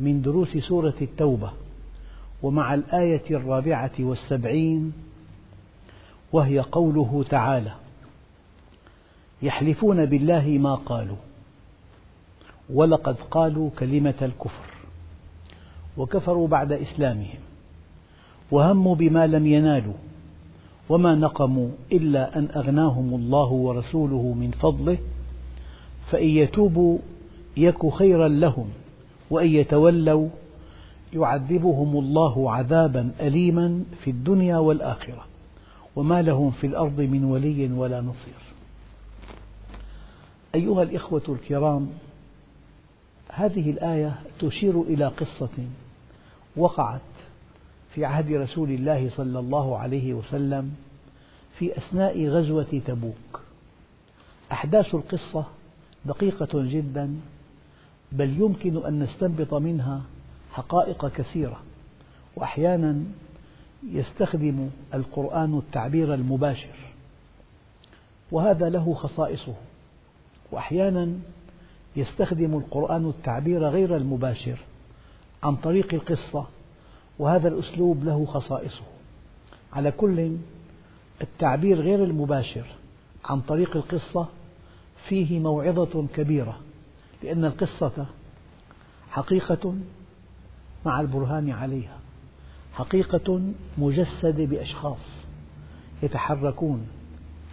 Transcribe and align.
من 0.00 0.22
دروس 0.22 0.56
سورة 0.56 0.94
التوبة 1.02 1.50
ومع 2.42 2.74
الآية 2.74 3.22
الرابعة 3.30 3.92
والسبعين 4.00 4.92
وهي 6.32 6.60
قوله 6.60 7.24
تعالى 7.30 7.72
يحلفون 9.42 10.06
بالله 10.06 10.48
ما 10.48 10.74
قالوا 10.74 11.16
ولقد 12.70 13.16
قالوا 13.30 13.70
كلمة 13.78 14.14
الكفر 14.22 14.66
وكفروا 15.96 16.48
بعد 16.48 16.72
إسلامهم 16.72 17.38
وهموا 18.50 18.94
بما 18.94 19.26
لم 19.26 19.46
ينالوا 19.46 19.94
وما 20.88 21.14
نقموا 21.14 21.68
إلا 21.92 22.38
أن 22.38 22.48
أغناهم 22.56 23.14
الله 23.14 23.52
ورسوله 23.52 24.34
من 24.40 24.50
فضله 24.50 24.98
فإن 26.10 26.28
يتوبوا 26.28 26.98
يك 27.56 27.88
خيرا 27.88 28.28
لهم 28.28 28.68
وإن 29.30 29.48
يتولوا 29.48 30.28
يعذبهم 31.12 31.98
الله 31.98 32.52
عذابا 32.52 33.12
أليما 33.20 33.84
في 34.04 34.10
الدنيا 34.10 34.58
والآخرة 34.58 35.24
وما 35.96 36.22
لهم 36.22 36.50
في 36.50 36.66
الأرض 36.66 37.00
من 37.00 37.24
ولي 37.24 37.72
ولا 37.72 38.00
نصير. 38.00 38.34
أيها 40.54 40.82
الإخوة 40.82 41.22
الكرام 41.28 41.88
هذه 43.32 43.70
الآية 43.70 44.18
تشير 44.38 44.82
إلى 44.82 45.06
قصة 45.06 45.66
وقعت 46.56 47.00
في 47.94 48.04
عهد 48.04 48.32
رسول 48.32 48.70
الله 48.70 49.10
صلى 49.16 49.38
الله 49.38 49.78
عليه 49.78 50.14
وسلم 50.14 50.74
في 51.58 51.78
أثناء 51.78 52.26
غزوة 52.26 52.80
تبوك. 52.86 53.40
أحداث 54.52 54.94
القصة 54.94 55.44
دقيقة 56.04 56.48
جدا 56.54 57.16
بل 58.16 58.40
يمكن 58.40 58.86
أن 58.86 58.98
نستنبط 59.02 59.54
منها 59.54 60.02
حقائق 60.52 61.06
كثيرة. 61.06 61.60
وأحيانا 62.36 63.02
يستخدم 63.90 64.70
القرآن 64.94 65.58
التعبير 65.58 66.14
المباشر 66.14 66.74
وهذا 68.32 68.68
له 68.68 68.94
خصائصه. 68.94 69.54
وأحيانا 70.52 71.12
يستخدم 71.96 72.54
القرآن 72.54 73.08
التعبير 73.08 73.64
غير 73.68 73.96
المباشر 73.96 74.58
عن 75.42 75.56
طريق 75.56 75.94
القصة 75.94 76.46
وهذا 77.18 77.48
الأسلوب 77.48 78.04
له 78.04 78.26
خصائصه. 78.26 78.84
على 79.72 79.90
كل 79.90 80.36
التعبير 81.22 81.80
غير 81.80 82.04
المباشر 82.04 82.66
عن 83.24 83.40
طريق 83.40 83.76
القصة 83.76 84.26
فيه 85.08 85.38
موعظة 85.38 86.06
كبيرة. 86.14 86.65
لأن 87.22 87.44
القصة 87.44 88.06
حقيقة 89.10 89.74
مع 90.86 91.00
البرهان 91.00 91.50
عليها 91.50 91.98
حقيقة 92.72 93.40
مجسدة 93.78 94.44
بأشخاص 94.44 94.98
يتحركون 96.02 96.86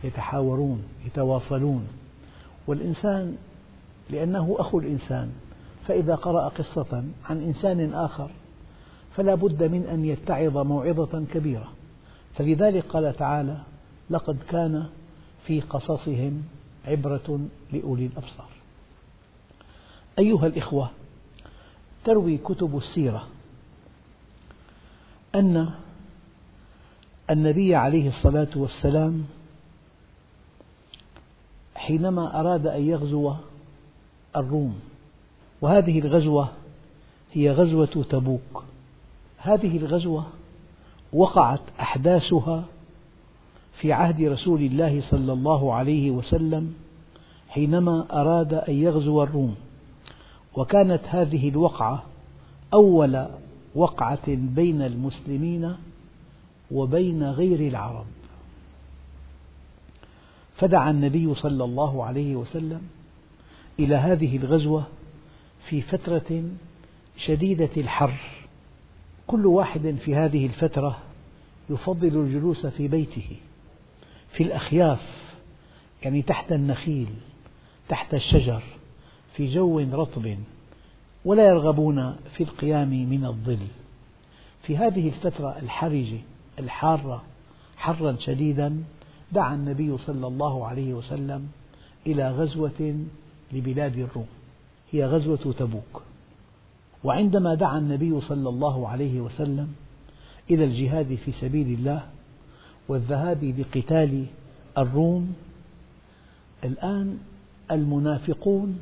يتحاورون 0.03 0.83
يتواصلون. 1.05 1.87
والإنسان 2.67 3.37
لأنه 4.09 4.55
أخو 4.59 4.79
الإنسان 4.79 5.31
فإذا 5.87 6.15
قرأ 6.15 6.47
قصة 6.47 7.03
عن 7.29 7.41
إنسان 7.41 7.93
آخر 7.93 8.31
فلا 9.15 9.35
بد 9.35 9.63
من 9.63 9.83
أن 9.83 10.05
يتعظ 10.05 10.57
موعظة 10.57 11.25
كبيرة. 11.33 11.71
فلذلك 12.35 12.85
قال 12.85 13.15
تعالى 13.15 13.57
لقد 14.09 14.37
كان 14.49 14.89
في 15.45 15.61
قصصهم 15.61 16.43
عبرة 16.85 17.39
لأولي 17.73 18.05
الأبصار. 18.05 18.49
أيها 20.19 20.47
الإخوة 20.47 20.89
تروي 22.05 22.37
كتب 22.37 22.77
السيرة 22.77 23.27
أن 25.35 25.69
النبي 27.29 27.75
عليه 27.75 28.09
الصلاة 28.09 28.47
والسلام 28.55 29.25
حينما 31.75 32.39
أراد 32.39 32.67
أن 32.67 32.81
يغزو 32.89 33.33
الروم 34.35 34.79
وهذه 35.61 35.99
الغزوة 35.99 36.49
هي 37.33 37.51
غزوة 37.51 38.05
تبوك. 38.09 38.63
هذه 39.37 39.77
الغزوة 39.77 40.25
وقعت 41.13 41.61
أحداثها 41.79 42.63
في 43.79 43.93
عهد 43.93 44.21
رسول 44.21 44.61
الله 44.61 45.03
صلى 45.09 45.33
الله 45.33 45.73
عليه 45.73 46.11
وسلم 46.11 46.73
حينما 47.49 48.21
أراد 48.21 48.53
أن 48.53 48.73
يغزو 48.73 49.23
الروم. 49.23 49.55
وكانت 50.55 51.01
هذه 51.05 51.49
الوقعة 51.49 52.03
أول 52.73 53.27
وقعة 53.75 54.27
بين 54.27 54.81
المسلمين 54.81 55.75
وبين 56.71 57.23
غير 57.23 57.67
العرب. 57.67 58.05
فدعا 60.55 60.91
النبي 60.91 61.35
صلى 61.35 61.63
الله 61.63 62.03
عليه 62.05 62.35
وسلم 62.35 62.81
إلى 63.79 63.95
هذه 63.95 64.37
الغزوة 64.37 64.83
في 65.69 65.81
فترة 65.81 66.43
شديدة 67.17 67.69
الحر. 67.77 68.19
كل 69.27 69.45
واحد 69.45 69.95
في 70.05 70.15
هذه 70.15 70.45
الفترة 70.45 70.99
يفضل 71.69 72.07
الجلوس 72.07 72.65
في 72.65 72.87
بيته 72.87 73.37
في 74.31 74.43
الأخياف 74.43 75.01
يعني 76.03 76.21
تحت 76.21 76.51
النخيل 76.51 77.09
تحت 77.89 78.13
الشجر. 78.13 78.63
في 79.35 79.53
جو 79.53 79.79
رطب 79.79 80.37
ولا 81.25 81.47
يرغبون 81.47 82.15
في 82.35 82.43
القيام 82.43 82.89
من 82.89 83.25
الظل. 83.25 83.67
في 84.63 84.77
هذه 84.77 85.07
الفترة 85.07 85.57
الحرجة 85.61 86.19
الحارة 86.59 87.23
حرا 87.77 88.15
شديدا 88.19 88.83
دعا 89.31 89.55
النبي 89.55 89.97
صلى 89.97 90.27
الله 90.27 90.67
عليه 90.67 90.93
وسلم 90.93 91.47
إلى 92.07 92.31
غزوة 92.31 92.99
لبلاد 93.53 93.97
الروم 93.97 94.27
هي 94.91 95.05
غزوة 95.05 95.53
تبوك. 95.59 96.01
وعندما 97.03 97.55
دعا 97.55 97.77
النبي 97.77 98.21
صلى 98.21 98.49
الله 98.49 98.87
عليه 98.87 99.21
وسلم 99.21 99.73
إلى 100.51 100.63
الجهاد 100.63 101.15
في 101.25 101.31
سبيل 101.31 101.67
الله 101.67 102.03
والذهاب 102.87 103.43
لقتال 103.43 104.25
الروم 104.77 105.33
الآن 106.63 107.17
المنافقون 107.71 108.79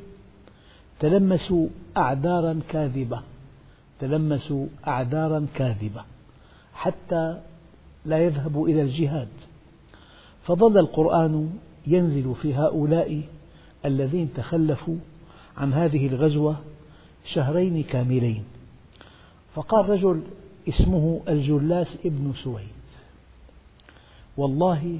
تلمسوا 1.02 1.68
أعذارا 1.96 2.60
كاذبة 2.68 3.20
تلمسوا 4.00 4.66
أعذارا 4.86 5.46
كاذبة 5.54 6.04
حتى 6.74 7.40
لا 8.04 8.18
يذهبوا 8.18 8.68
إلى 8.68 8.82
الجهاد. 8.82 9.28
فظل 10.46 10.78
القرآن 10.78 11.50
ينزل 11.86 12.34
في 12.42 12.54
هؤلاء 12.54 13.22
الذين 13.84 14.28
تخلفوا 14.36 14.96
عن 15.56 15.72
هذه 15.72 16.06
الغزوة 16.06 16.56
شهرين 17.24 17.82
كاملين. 17.82 18.44
فقال 19.54 19.88
رجل 19.88 20.22
اسمه 20.68 21.20
الجلاس 21.28 21.88
ابن 22.04 22.32
سويد 22.44 22.82
والله 24.36 24.98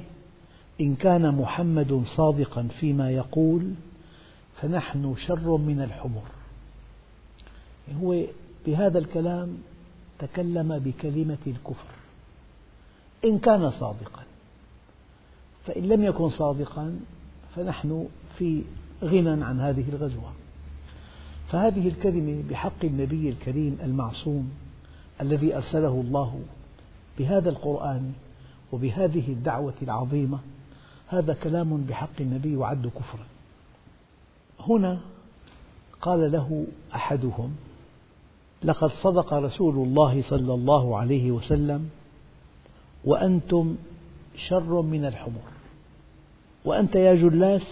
إن 0.81 0.95
كان 0.95 1.35
محمد 1.35 2.03
صادقا 2.15 2.67
فيما 2.79 3.11
يقول 3.11 3.73
فنحن 4.63 5.15
شر 5.27 5.57
من 5.57 5.81
الحمر. 5.81 6.21
هو 8.01 8.23
بهذا 8.65 8.99
الكلام 8.99 9.57
تكلم 10.19 10.79
بكلمة 10.79 11.37
الكفر. 11.47 11.87
إن 13.25 13.39
كان 13.39 13.71
صادقا. 13.71 14.23
فإن 15.65 15.83
لم 15.83 16.03
يكن 16.03 16.29
صادقا 16.29 16.99
فنحن 17.55 18.07
في 18.37 18.63
غنى 19.03 19.43
عن 19.43 19.59
هذه 19.59 19.89
الغزوة. 19.89 20.31
فهذه 21.51 21.87
الكلمة 21.87 22.43
بحق 22.49 22.83
النبي 22.83 23.29
الكريم 23.29 23.77
المعصوم 23.83 24.51
الذي 25.21 25.55
أرسله 25.55 26.01
الله 26.07 26.39
بهذا 27.19 27.49
القرآن 27.49 28.13
وبهذه 28.71 29.27
الدعوة 29.27 29.73
العظيمة 29.81 30.39
هذا 31.07 31.33
كلام 31.33 31.77
بحق 31.77 32.21
النبي 32.21 32.55
وعد 32.55 32.87
كفرا. 32.87 33.32
هنا 34.67 34.99
قال 36.01 36.31
له 36.31 36.65
أحدهم 36.95 37.55
لقد 38.63 38.91
صدق 38.91 39.33
رسول 39.33 39.87
الله 39.87 40.23
صلى 40.29 40.53
الله 40.53 40.97
عليه 40.97 41.31
وسلم 41.31 41.89
وأنتم 43.05 43.75
شر 44.47 44.81
من 44.81 45.05
الحمر 45.05 45.41
وأنت 46.65 46.95
يا 46.95 47.15
جلاس 47.15 47.67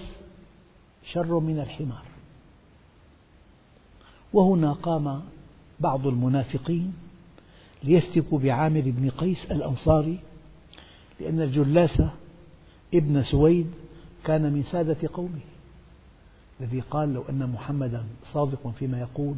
شر 1.12 1.40
من 1.40 1.60
الحمار. 1.60 2.06
وهنا 4.34 4.74
قام 4.74 5.22
بعض 5.80 6.08
المنافقين 6.08 6.94
ليفتكوا 7.84 8.40
بعامر 8.40 8.84
بن 8.86 9.10
قيس 9.10 9.46
الأنصاري 9.52 10.20
لأن 11.20 11.42
الجلاس 11.42 12.02
ابن 12.94 13.24
سويد 13.24 13.72
كان 14.24 14.54
من 14.54 14.64
سادة 14.72 15.10
قومه. 15.14 15.51
الذي 16.62 16.80
قال 16.80 17.14
لو 17.14 17.24
أن 17.30 17.50
محمدا 17.50 18.04
صادق 18.34 18.74
فيما 18.80 19.00
يقول 19.00 19.36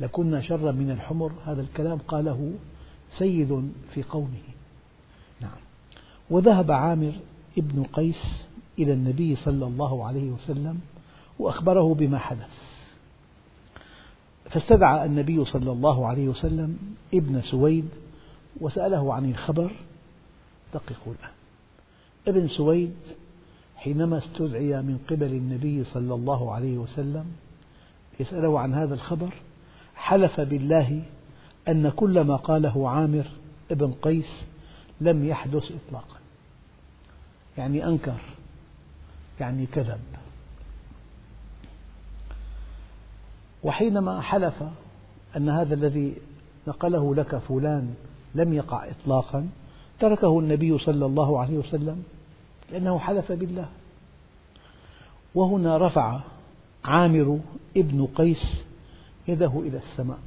لكنا 0.00 0.40
شرا 0.40 0.72
من 0.72 0.90
الحمر 0.90 1.32
هذا 1.46 1.60
الكلام 1.62 1.98
قاله 1.98 2.52
سيد 3.18 3.72
في 3.94 4.02
قومه. 4.02 4.42
نعم. 5.40 5.56
وذهب 6.30 6.70
عامر 6.70 7.12
ابن 7.58 7.82
قيس 7.82 8.22
إلى 8.78 8.92
النبي 8.92 9.36
صلى 9.36 9.66
الله 9.66 10.06
عليه 10.06 10.30
وسلم 10.30 10.80
وأخبره 11.38 11.94
بما 11.94 12.18
حدث. 12.18 12.58
فاستدعى 14.50 15.06
النبي 15.06 15.44
صلى 15.44 15.72
الله 15.72 16.06
عليه 16.06 16.28
وسلم 16.28 16.78
ابن 17.14 17.42
سويد 17.42 17.88
وسأله 18.60 19.14
عن 19.14 19.30
الخبر. 19.30 19.72
دققوا 20.74 21.12
الآن. 21.12 21.32
ابن 22.28 22.48
سويد 22.48 22.94
حينما 23.80 24.18
استدعي 24.18 24.82
من 24.82 24.98
قبل 25.10 25.32
النبي 25.32 25.84
صلى 25.84 26.14
الله 26.14 26.52
عليه 26.52 26.78
وسلم 26.78 27.24
يسأله 28.20 28.60
عن 28.60 28.74
هذا 28.74 28.94
الخبر 28.94 29.34
حلف 29.94 30.40
بالله 30.40 31.02
أن 31.68 31.90
كل 31.90 32.20
ما 32.20 32.36
قاله 32.36 32.90
عامر 32.90 33.26
ابن 33.70 33.92
قيس 33.92 34.30
لم 35.00 35.24
يحدث 35.24 35.72
إطلاقا. 35.72 36.16
يعني 37.58 37.86
أنكر 37.86 38.20
يعني 39.40 39.66
كذب. 39.66 40.00
وحينما 43.62 44.20
حلف 44.20 44.62
أن 45.36 45.48
هذا 45.48 45.74
الذي 45.74 46.16
نقله 46.68 47.14
لك 47.14 47.36
فلان 47.36 47.94
لم 48.34 48.54
يقع 48.54 48.88
إطلاقا 48.90 49.48
تركه 50.00 50.38
النبي 50.38 50.78
صلى 50.78 51.06
الله 51.06 51.40
عليه 51.40 51.58
وسلم 51.58 52.02
لأنه 52.72 52.98
حلف 52.98 53.32
بالله. 53.32 53.68
وهنا 55.34 55.78
رفع 55.78 56.20
عامر 56.84 57.40
ابن 57.76 58.06
قيس 58.06 58.42
يده 59.28 59.60
إلى 59.60 59.78
السماء 59.78 60.18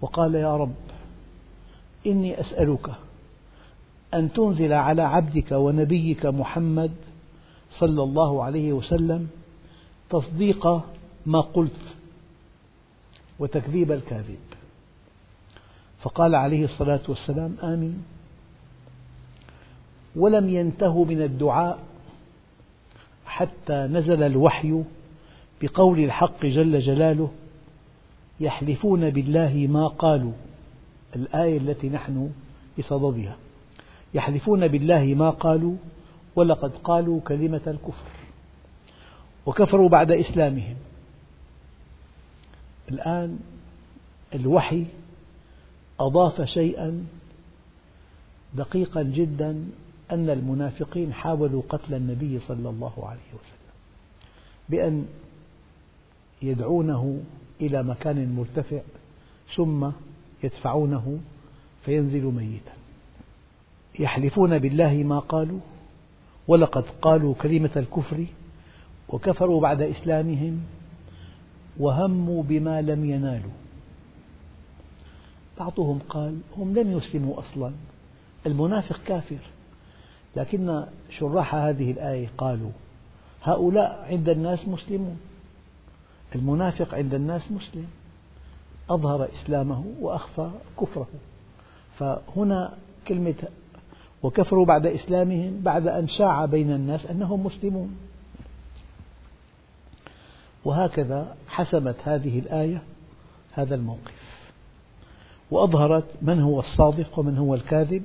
وقال 0.00 0.34
يا 0.34 0.56
رب 0.56 0.74
إني 2.06 2.40
أسألك 2.40 2.94
أن 4.14 4.32
تنزل 4.32 4.72
على 4.72 5.02
عبدك 5.02 5.52
ونبيك 5.52 6.26
محمد 6.26 6.92
صلى 7.78 8.02
الله 8.02 8.44
عليه 8.44 8.72
وسلم 8.72 9.28
تصديق 10.10 10.66
ما 11.26 11.40
قلت 11.40 11.80
وتكذيب 13.38 13.92
الكاذب. 13.92 14.38
فقال 16.02 16.34
عليه 16.34 16.64
الصلاة 16.64 17.00
والسلام 17.08 17.56
آمين. 17.62 18.04
ولم 20.16 20.48
ينتهوا 20.48 21.04
من 21.04 21.22
الدعاء 21.22 21.78
حتى 23.26 23.72
نزل 23.72 24.22
الوحي 24.22 24.82
بقول 25.62 25.98
الحق 25.98 26.46
جل 26.46 26.80
جلاله 26.80 27.30
يحلفون 28.40 29.10
بالله 29.10 29.66
ما 29.70 29.88
قالوا 29.88 30.32
الآية 31.16 31.58
التي 31.58 31.88
نحن 31.88 32.30
بصددها. 32.78 33.36
يحلفون 34.14 34.68
بالله 34.68 35.04
ما 35.04 35.30
قالوا 35.30 35.76
ولقد 36.36 36.72
قالوا 36.84 37.20
كلمة 37.20 37.60
الكفر 37.66 38.10
وكفروا 39.46 39.88
بعد 39.88 40.10
إسلامهم. 40.12 40.76
الآن 42.90 43.38
الوحي 44.34 44.84
أضاف 46.00 46.42
شيئا 46.42 47.06
دقيقا 48.54 49.02
جدا 49.02 49.64
أن 50.10 50.30
المنافقين 50.30 51.12
حاولوا 51.12 51.62
قتل 51.68 51.94
النبي 51.94 52.38
صلى 52.48 52.68
الله 52.68 52.92
عليه 53.08 53.28
وسلم 53.32 53.74
بأن 54.68 55.06
يدعونه 56.42 57.20
إلى 57.60 57.82
مكان 57.82 58.34
مرتفع 58.36 58.80
ثم 59.56 59.90
يدفعونه 60.42 61.18
فينزل 61.84 62.24
ميتا. 62.24 62.72
يحلفون 63.98 64.58
بالله 64.58 64.94
ما 64.94 65.18
قالوا 65.18 65.60
ولقد 66.48 66.84
قالوا 67.02 67.34
كلمة 67.34 67.70
الكفر 67.76 68.26
وكفروا 69.08 69.60
بعد 69.60 69.82
إسلامهم 69.82 70.60
وهموا 71.78 72.42
بما 72.42 72.82
لم 72.82 73.04
ينالوا. 73.04 73.50
بعضهم 75.58 75.98
قال 75.98 76.38
هم 76.56 76.78
لم 76.78 76.98
يسلموا 76.98 77.38
أصلا. 77.38 77.72
المنافق 78.46 79.00
كافر. 79.06 79.38
لكن 80.38 80.84
شراح 81.18 81.54
هذه 81.54 81.90
الآية 81.90 82.28
قالوا 82.38 82.70
هؤلاء 83.42 84.06
عند 84.10 84.28
الناس 84.28 84.68
مسلمون. 84.68 85.20
المنافق 86.34 86.94
عند 86.94 87.14
الناس 87.14 87.52
مسلم. 87.52 87.86
أظهر 88.90 89.28
إسلامه 89.42 89.84
وأخفى 90.00 90.50
كفره. 90.80 91.06
فهنا 91.98 92.72
كلمة 93.08 93.48
وكفروا 94.22 94.66
بعد 94.66 94.86
إسلامهم 94.86 95.60
بعد 95.60 95.86
أن 95.86 96.08
شاع 96.08 96.44
بين 96.44 96.72
الناس 96.72 97.06
أنهم 97.06 97.46
مسلمون. 97.46 97.96
وهكذا 100.64 101.36
حسمت 101.48 101.96
هذه 102.04 102.38
الآية 102.38 102.82
هذا 103.52 103.74
الموقف. 103.74 104.14
وأظهرت 105.50 106.04
من 106.22 106.40
هو 106.40 106.60
الصادق 106.60 107.18
ومن 107.18 107.38
هو 107.38 107.54
الكاذب. 107.54 108.02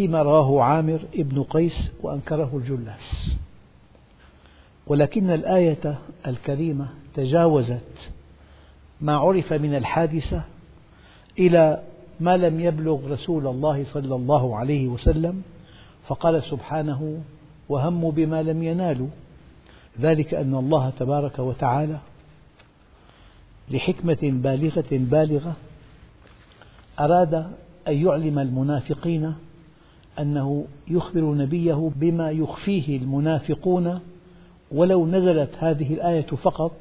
فيما 0.00 0.22
رواه 0.22 0.62
عامر 0.62 1.00
ابن 1.14 1.42
قيس 1.42 1.72
وأنكره 2.02 2.50
الجلاس. 2.54 3.36
ولكن 4.86 5.30
الآية 5.30 5.98
الكريمة 6.26 6.88
تجاوزت 7.14 8.10
ما 9.00 9.16
عرف 9.16 9.52
من 9.52 9.74
الحادثة 9.74 10.42
إلى 11.38 11.82
ما 12.20 12.36
لم 12.36 12.60
يبلغ 12.60 13.12
رسول 13.12 13.46
الله 13.46 13.86
صلى 13.92 14.14
الله 14.14 14.56
عليه 14.56 14.88
وسلم 14.88 15.42
فقال 16.06 16.42
سبحانه 16.42 17.22
وهموا 17.68 18.12
بما 18.12 18.42
لم 18.42 18.62
ينالوا 18.62 19.08
ذلك 20.00 20.34
أن 20.34 20.54
الله 20.54 20.92
تبارك 20.98 21.38
وتعالى 21.38 21.98
لحكمة 23.70 24.18
بالغة 24.22 24.88
بالغة 24.90 25.56
أراد 27.00 27.34
أن 27.88 28.06
يعلم 28.06 28.38
المنافقين 28.38 29.34
أنه 30.18 30.64
يخبر 30.88 31.34
نبيه 31.34 31.90
بما 31.96 32.30
يخفيه 32.30 32.96
المنافقون 32.96 34.00
ولو 34.72 35.06
نزلت 35.06 35.50
هذه 35.58 35.94
الآية 35.94 36.26
فقط 36.26 36.72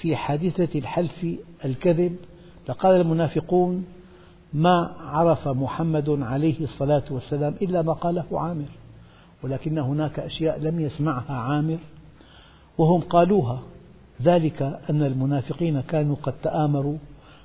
في 0.00 0.16
حادثة 0.16 0.78
الحلف 0.78 1.26
الكذب. 1.64 2.16
لقال 2.68 3.00
المنافقون 3.00 3.84
ما 4.52 4.96
عرف 5.00 5.48
محمد 5.48 6.10
عليه 6.22 6.64
الصلاة 6.64 7.02
والسلام 7.10 7.54
إلا 7.62 7.82
ما 7.82 7.92
قاله 7.92 8.40
عامر 8.40 8.68
ولكن 9.42 9.78
هناك 9.78 10.18
أشياء 10.18 10.58
لم 10.58 10.80
يسمعها 10.80 11.32
عامر 11.34 11.78
وهم 12.78 13.00
قالوها. 13.00 13.62
ذلك 14.22 14.62
أن 14.90 15.02
المنافقين 15.02 15.80
كانوا 15.80 16.16
قد 16.22 16.34
تآمروا 16.42 16.96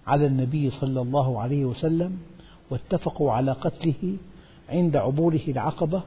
على 0.08 0.26
النبي 0.26 0.70
صلى 0.70 1.02
الله 1.02 1.42
عليه 1.42 1.66
وسلم 1.66 2.18
واتفقوا 2.70 3.32
على 3.32 3.52
قتله 3.52 4.18
عند 4.70 4.96
عبوره 4.96 5.40
العقبة 5.48 6.02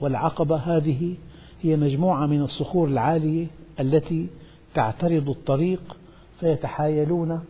والعقبة 0.00 0.56
هذه 0.56 1.14
هي 1.62 1.76
مجموعة 1.76 2.26
من 2.26 2.42
الصخور 2.42 2.88
العالية 2.88 3.46
التي 3.80 4.26
تعترض 4.74 5.28
الطريق 5.28 5.96
فيتحايلون 6.40 7.40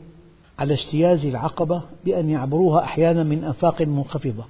على 0.58 0.74
اجتياز 0.74 1.24
العقبة 1.24 1.82
بأن 2.04 2.30
يعبروها 2.30 2.84
أحيانا 2.84 3.22
من 3.22 3.44
أنفاق 3.44 3.82
منخفضة 3.82 4.44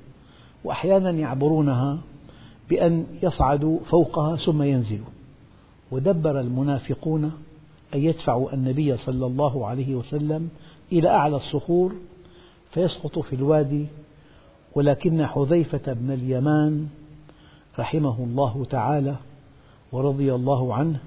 وأحيانا 0.64 1.10
يعبرونها 1.10 1.98
بأن 2.70 3.06
يصعدوا 3.22 3.78
فوقها 3.90 4.36
ثم 4.36 4.62
ينزلوا. 4.62 5.06
ودبر 5.90 6.40
المنافقون 6.40 7.32
أن 7.94 8.00
يدفعوا 8.00 8.52
النبي 8.52 8.96
صلى 8.96 9.26
الله 9.26 9.66
عليه 9.66 9.94
وسلم 9.94 10.48
إلى 10.92 11.08
أعلى 11.08 11.36
الصخور 11.36 11.94
فيسقط 12.70 13.18
في 13.18 13.36
الوادي 13.36 13.86
ولكن 14.74 15.26
حذيفة 15.26 15.92
بن 15.92 16.10
اليمان 16.10 16.88
رحمه 17.78 18.16
الله 18.18 18.66
تعالى 18.70 19.16
ورضي 19.92 20.34
الله 20.34 20.74
عنه 20.74 20.98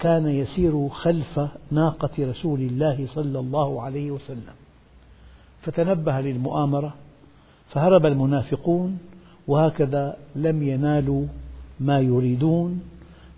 كان 0.00 0.28
يسير 0.28 0.88
خلف 0.88 1.40
ناقة 1.70 2.10
رسول 2.18 2.60
الله 2.60 3.06
صلى 3.14 3.38
الله 3.38 3.82
عليه 3.82 4.10
وسلم 4.10 4.54
فتنبه 5.62 6.20
للمؤامرة 6.20 6.94
فهرب 7.68 8.06
المنافقون 8.06 8.98
وهكذا 9.48 10.16
لم 10.36 10.62
ينالوا 10.62 11.26
ما 11.80 12.00
يريدون 12.00 12.80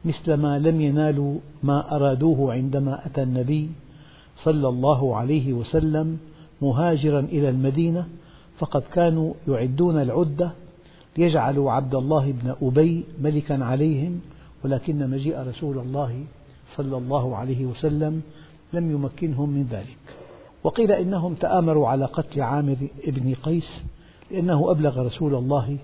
مثلما 0.05 0.59
لم 0.59 0.81
ينالوا 0.81 1.39
ما 1.63 1.97
أرادوه 1.97 2.53
عندما 2.53 3.07
أتى 3.07 3.23
النبي 3.23 3.71
صلى 4.45 4.69
الله 4.69 5.17
عليه 5.17 5.53
وسلم 5.53 6.19
مهاجرا 6.63 7.21
إلى 7.21 7.49
المدينة 7.49 8.09
فقد 8.59 8.83
كانوا 8.93 9.35
يعدون 9.49 10.03
العدة 10.03 10.51
ليجعلوا 11.19 11.73
عبد 11.73 11.95
الله 11.95 12.33
بن 12.33 12.55
أبي 12.63 13.05
ملكا 13.21 13.65
عليهم 13.65 14.21
ولكن 14.65 15.11
مجيء 15.11 15.41
رسول 15.41 15.79
الله 15.79 16.25
صلى 16.77 16.97
الله 16.97 17.37
عليه 17.37 17.67
وسلم 17.67 18.23
لم 18.73 18.91
يمكنهم 18.91 19.51
من 19.51 19.63
ذلك. 19.71 19.99
وقيل 20.65 20.93
إنهم 20.93 21.35
تآمروا 21.35 21.89
على 21.89 22.05
قتل 22.05 22.41
عامر 22.41 22.77
بن 23.07 23.35
قيس 23.35 23.69
لأنه 24.31 24.71
أبلغ 24.71 25.03
رسول 25.07 25.35
الله 25.35 25.79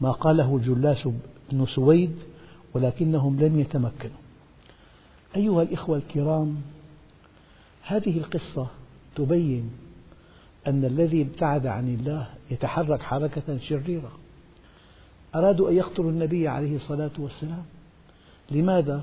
ما 0.00 0.12
قاله 0.12 0.56
الجلاس 0.56 1.08
بن 1.52 1.66
سويد 1.66 2.16
ولكنهم 2.74 3.40
لم 3.40 3.60
يتمكنوا. 3.60 4.20
أيها 5.36 5.62
الإخوة 5.62 5.96
الكرام 5.96 6.56
هذه 7.82 8.18
القصة 8.18 8.66
تبين 9.16 9.70
أن 10.66 10.84
الذي 10.84 11.22
ابتعد 11.22 11.66
عن 11.66 11.94
الله 11.94 12.28
يتحرك 12.50 13.02
حركة 13.02 13.58
شريرة. 13.58 14.12
أرادوا 15.34 15.70
أن 15.70 15.74
يقتلوا 15.74 16.10
النبي 16.10 16.48
عليه 16.48 16.76
الصلاة 16.76 17.10
والسلام. 17.18 17.64
لماذا؟ 18.50 19.02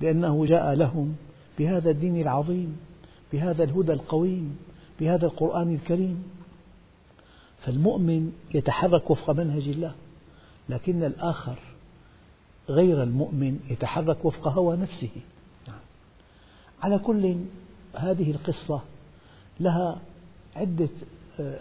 لأنه 0.00 0.46
جاء 0.46 0.74
لهم 0.74 1.16
بهذا 1.58 1.90
الدين 1.90 2.20
العظيم 2.20 2.76
بهذا 3.32 3.64
الهدى 3.64 3.92
القويم 3.92 4.58
بهذا 5.00 5.26
القرآن 5.26 5.74
الكريم. 5.74 6.22
فالمؤمن 7.64 8.32
يتحرك 8.54 9.10
وفق 9.10 9.30
منهج 9.30 9.68
الله 9.68 9.94
لكن 10.68 11.04
الآخر 11.04 11.58
غير 12.68 13.02
المؤمن 13.02 13.60
يتحرك 13.70 14.24
وفق 14.24 14.48
هوى 14.48 14.76
نفسه. 14.76 15.10
على 16.82 16.98
كل 16.98 17.36
هذه 17.94 18.30
القصة 18.30 18.80
لها 19.60 19.98
عدة 20.56 20.88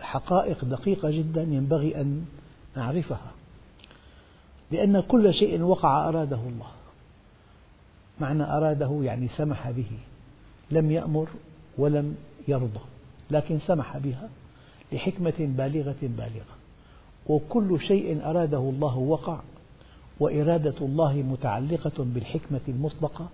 حقائق 0.01 0.65
دقيقة 0.65 1.11
جدا 1.11 1.41
ينبغي 1.41 2.01
أن 2.01 2.25
نعرفها. 2.77 3.31
لأن 4.71 4.99
كل 4.99 5.33
شيء 5.33 5.61
وقع 5.61 6.09
أراده 6.09 6.39
الله. 6.39 6.67
معنى 8.19 8.43
أراده 8.43 8.99
يعني 9.03 9.27
سمح 9.37 9.71
به. 9.71 9.91
لم 10.71 10.91
يأمر 10.91 11.27
ولم 11.77 12.15
يرضى. 12.47 12.79
لكن 13.31 13.59
سمح 13.59 13.97
بها 13.97 14.29
لحكمة 14.91 15.33
بالغة 15.39 15.95
بالغة. 16.01 16.55
وكل 17.27 17.79
شيء 17.79 18.29
أراده 18.29 18.57
الله 18.57 18.97
وقع 18.97 19.39
وإرادة 20.19 20.75
الله 20.81 21.13
متعلقة 21.13 22.03
بالحكمة 22.03 22.61
المطلقة 22.67 23.29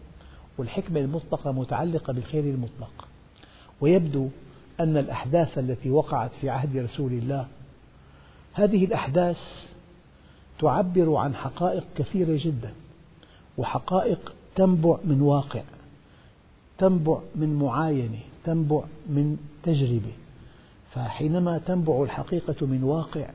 والحكمة 0.57 0.99
المطلقة 0.99 1.51
متعلقة 1.51 2.13
بالخير 2.13 2.43
المطلق. 2.43 3.07
ويبدو 3.81 4.27
أن 4.79 4.97
الأحداث 4.97 5.57
التي 5.57 5.89
وقعت 5.89 6.31
في 6.41 6.49
عهد 6.49 6.77
رسول 6.77 7.11
الله 7.11 7.47
هذه 8.53 8.85
الأحداث 8.85 9.37
تعبر 10.59 11.15
عن 11.15 11.35
حقائق 11.35 11.83
كثيرة 11.95 12.39
جدا 12.43 12.73
وحقائق 13.57 14.33
تنبع 14.55 14.97
من 15.05 15.21
واقع 15.21 15.61
تنبع 16.77 17.19
من 17.35 17.59
معاينة 17.59 18.19
تنبع 18.43 18.83
من 19.07 19.37
تجربة. 19.63 20.13
فحينما 20.93 21.57
تنبع 21.57 22.03
الحقيقة 22.03 22.65
من 22.65 22.83
واقع 22.83 23.29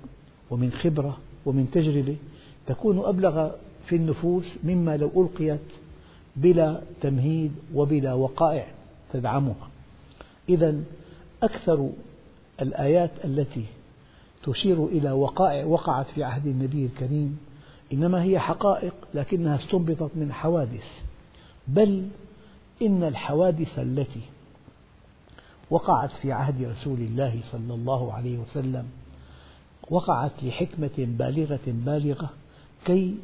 ومن 0.51 0.73
خبرة 0.73 1.19
ومن 1.47 1.71
تجربة 1.71 2.17
تكون 2.67 2.99
أبلغ 2.99 3.51
في 3.87 3.97
النفوس 3.97 4.45
مما 4.65 4.97
لو 4.97 5.11
ألقيت 5.17 5.61
بلا 6.37 6.81
تمهيد 7.01 7.53
وبلا 7.75 8.15
وقائع 8.15 8.67
تدعمها. 9.13 9.69
إذا 10.49 10.81
أكثر 11.45 11.91
الآيات 12.63 13.11
التي 13.25 13.65
تشير 14.45 14.87
إلى 14.87 15.11
وقائع 15.13 15.65
وقعت 15.65 16.07
في 16.15 16.25
عهد 16.25 16.47
النبي 16.47 16.87
الكريم 16.87 17.39
إنما 17.93 18.23
هي 18.23 18.39
حقائق 18.39 18.95
لكنها 19.15 19.57
استنبطت 19.57 20.11
من 20.15 20.33
حوادث. 20.33 20.85
بل 21.69 22.09
إن 22.83 23.03
الحوادث 23.03 23.79
التي 23.79 24.21
وقعت 25.71 26.11
في 26.23 26.33
عهد 26.33 26.63
رسول 26.63 26.99
الله 26.99 27.41
صلى 27.53 27.75
الله 27.75 28.13
عليه 28.13 28.39
وسلم 28.39 28.85
وقعت 29.91 30.33
لحكمة 30.43 30.91
بالغة 30.99 31.61
بالغة 31.67 32.31
كي 32.85 33.17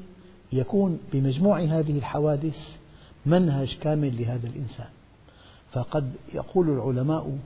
يكون 0.53 0.99
بمجموع 1.13 1.61
هذه 1.61 1.99
الحوادث 1.99 2.59
منهج 3.27 3.79
كامل 3.81 4.23
لهذا 4.23 4.47
الإنسان. 4.47 4.89
فقد 5.73 6.13
يقول 6.35 6.71
العلماء 6.71 7.39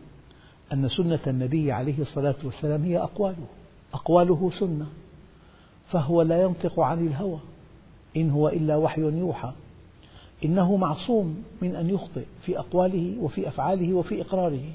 أن 0.72 0.88
سنة 0.88 1.20
النبي 1.26 1.72
عليه 1.72 2.02
الصلاة 2.02 2.34
والسلام 2.44 2.84
هي 2.84 2.98
أقواله. 2.98 3.46
أقواله 3.94 4.50
سنة. 4.58 4.86
فهو 5.88 6.22
لا 6.22 6.42
ينطق 6.42 6.80
عن 6.80 7.06
الهوى. 7.06 7.38
إن 8.16 8.30
هو 8.30 8.48
إلا 8.48 8.76
وحي 8.76 9.00
يوحى. 9.00 9.52
إنه 10.44 10.76
معصوم 10.76 11.44
من 11.62 11.76
أن 11.76 11.90
يخطئ 11.90 12.24
في 12.42 12.58
أقواله 12.58 13.16
وفي 13.20 13.48
أفعاله 13.48 13.94
وفي 13.94 14.22
إقراره. 14.22 14.72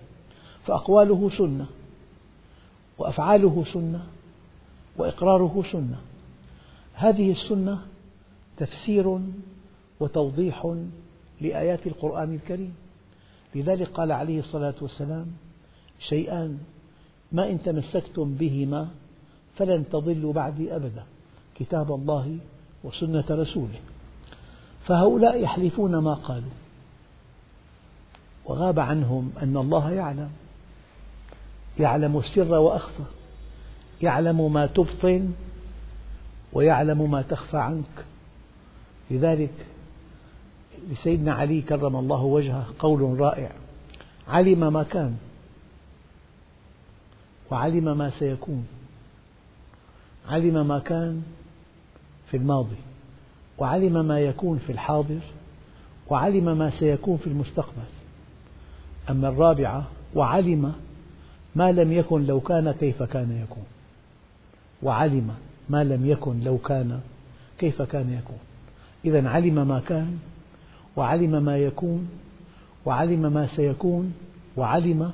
فأقواله 0.65 1.29
سنة. 1.37 1.65
وأفعاله 2.97 3.63
سنة. 3.73 4.05
وإقراره 4.97 5.63
سنة. 5.71 5.97
هذه 6.93 7.31
السنة 7.31 7.79
تفسير 8.57 9.19
وتوضيح 9.99 10.75
لآيات 11.41 11.87
القرآن 11.87 12.33
الكريم. 12.33 12.75
لذلك 13.55 13.87
قال 13.87 14.11
عليه 14.11 14.39
الصلاة 14.39 14.73
والسلام 14.81 15.27
شيئان 15.99 16.57
ما 17.31 17.49
إن 17.49 17.63
تمسكتم 17.63 18.33
بهما 18.33 18.87
فلن 19.57 19.89
تضلوا 19.89 20.33
بعدي 20.33 20.75
أبدا 20.75 21.03
كتاب 21.55 21.91
الله 21.91 22.37
وسنة 22.83 23.25
رسوله. 23.29 23.79
فهؤلاء 24.85 25.43
يحلفون 25.43 25.97
ما 25.97 26.13
قالوا 26.13 26.51
وغاب 28.45 28.79
عنهم 28.79 29.31
أن 29.41 29.57
الله 29.57 29.91
يعلم 29.91 30.29
يعلم 31.79 32.17
السر 32.17 32.53
وأخفى 32.53 33.03
يعلم 34.01 34.53
ما 34.53 34.65
تبطن 34.65 35.31
ويعلم 36.53 37.11
ما 37.11 37.21
تخفى 37.21 37.57
عنك. 37.57 38.05
لذلك 39.11 39.53
لسيدنا 40.91 41.33
علي 41.33 41.61
كرم 41.61 41.95
الله 41.95 42.21
وجهه 42.21 42.67
قول 42.79 43.19
رائع 43.19 43.51
علم 44.27 44.73
ما 44.73 44.83
كان. 44.83 45.17
وعلم 47.51 47.97
ما 47.97 48.11
سيكون. 48.19 48.67
علم 50.29 50.67
ما 50.67 50.79
كان 50.79 51.23
في 52.31 52.37
الماضي 52.37 52.75
وعلم 53.57 54.05
ما 54.05 54.19
يكون 54.19 54.57
في 54.57 54.71
الحاضر 54.71 55.19
وعلم 56.09 56.57
ما 56.57 56.71
سيكون 56.79 57.17
في 57.17 57.27
المستقبل. 57.27 57.89
أما 59.09 59.29
الرابعة 59.29 59.87
وعلم 60.15 60.73
ما 61.55 61.71
لم 61.71 61.91
يكن 61.91 62.25
لو 62.25 62.39
كان 62.39 62.71
كيف 62.71 63.03
كان 63.03 63.41
يكون. 63.43 63.65
وعلم 64.83 65.35
ما 65.69 65.83
لم 65.83 66.05
يكن 66.05 66.39
لو 66.39 66.57
كان 66.57 66.99
كيف 67.57 67.81
كان 67.81 68.13
يكون. 68.13 68.39
إذا 69.05 69.29
علم 69.29 69.67
ما 69.67 69.79
كان 69.79 70.19
وعلم 70.95 71.43
ما 71.43 71.57
يكون 71.57 72.09
وعلم 72.85 73.33
ما 73.33 73.47
سيكون 73.55 74.13
وعلم 74.57 75.11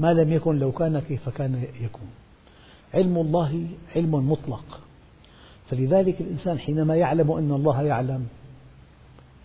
ما 0.00 0.12
لم 0.12 0.32
يكن 0.32 0.58
لو 0.58 0.72
كان 0.72 0.98
كيف 0.98 1.28
كان 1.28 1.64
يكون. 1.80 2.08
علم 2.94 3.18
الله 3.18 3.66
علم 3.96 4.30
مطلق. 4.30 4.80
فلذلك 5.70 6.20
الإنسان 6.20 6.58
حينما 6.58 6.96
يعلم 6.96 7.30
أن 7.30 7.52
الله 7.52 7.82
يعلم 7.82 8.26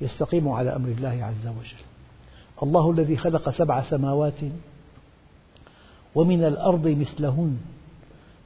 يستقيم 0.02 0.50
على 0.50 0.76
أمر 0.76 0.90
الله 0.90 1.24
عز 1.24 1.48
وجل. 1.48 1.84
الله 2.64 2.92
الذي 2.92 3.18
خلق 3.18 3.50
سبع 3.50 3.90
سماوات 3.90 4.40
ومن 6.16 6.44
الأرض 6.44 6.88
مثلهن 6.88 7.58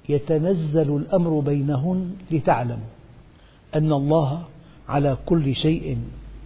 يتنزل 0.10 0.98
الأمر 0.98 1.40
بينهن 1.40 2.16
لتعلموا 2.32 2.92
أن 3.76 3.92
الله 3.92 4.44
على 4.90 5.18
كل 5.26 5.56
شيء 5.56 5.98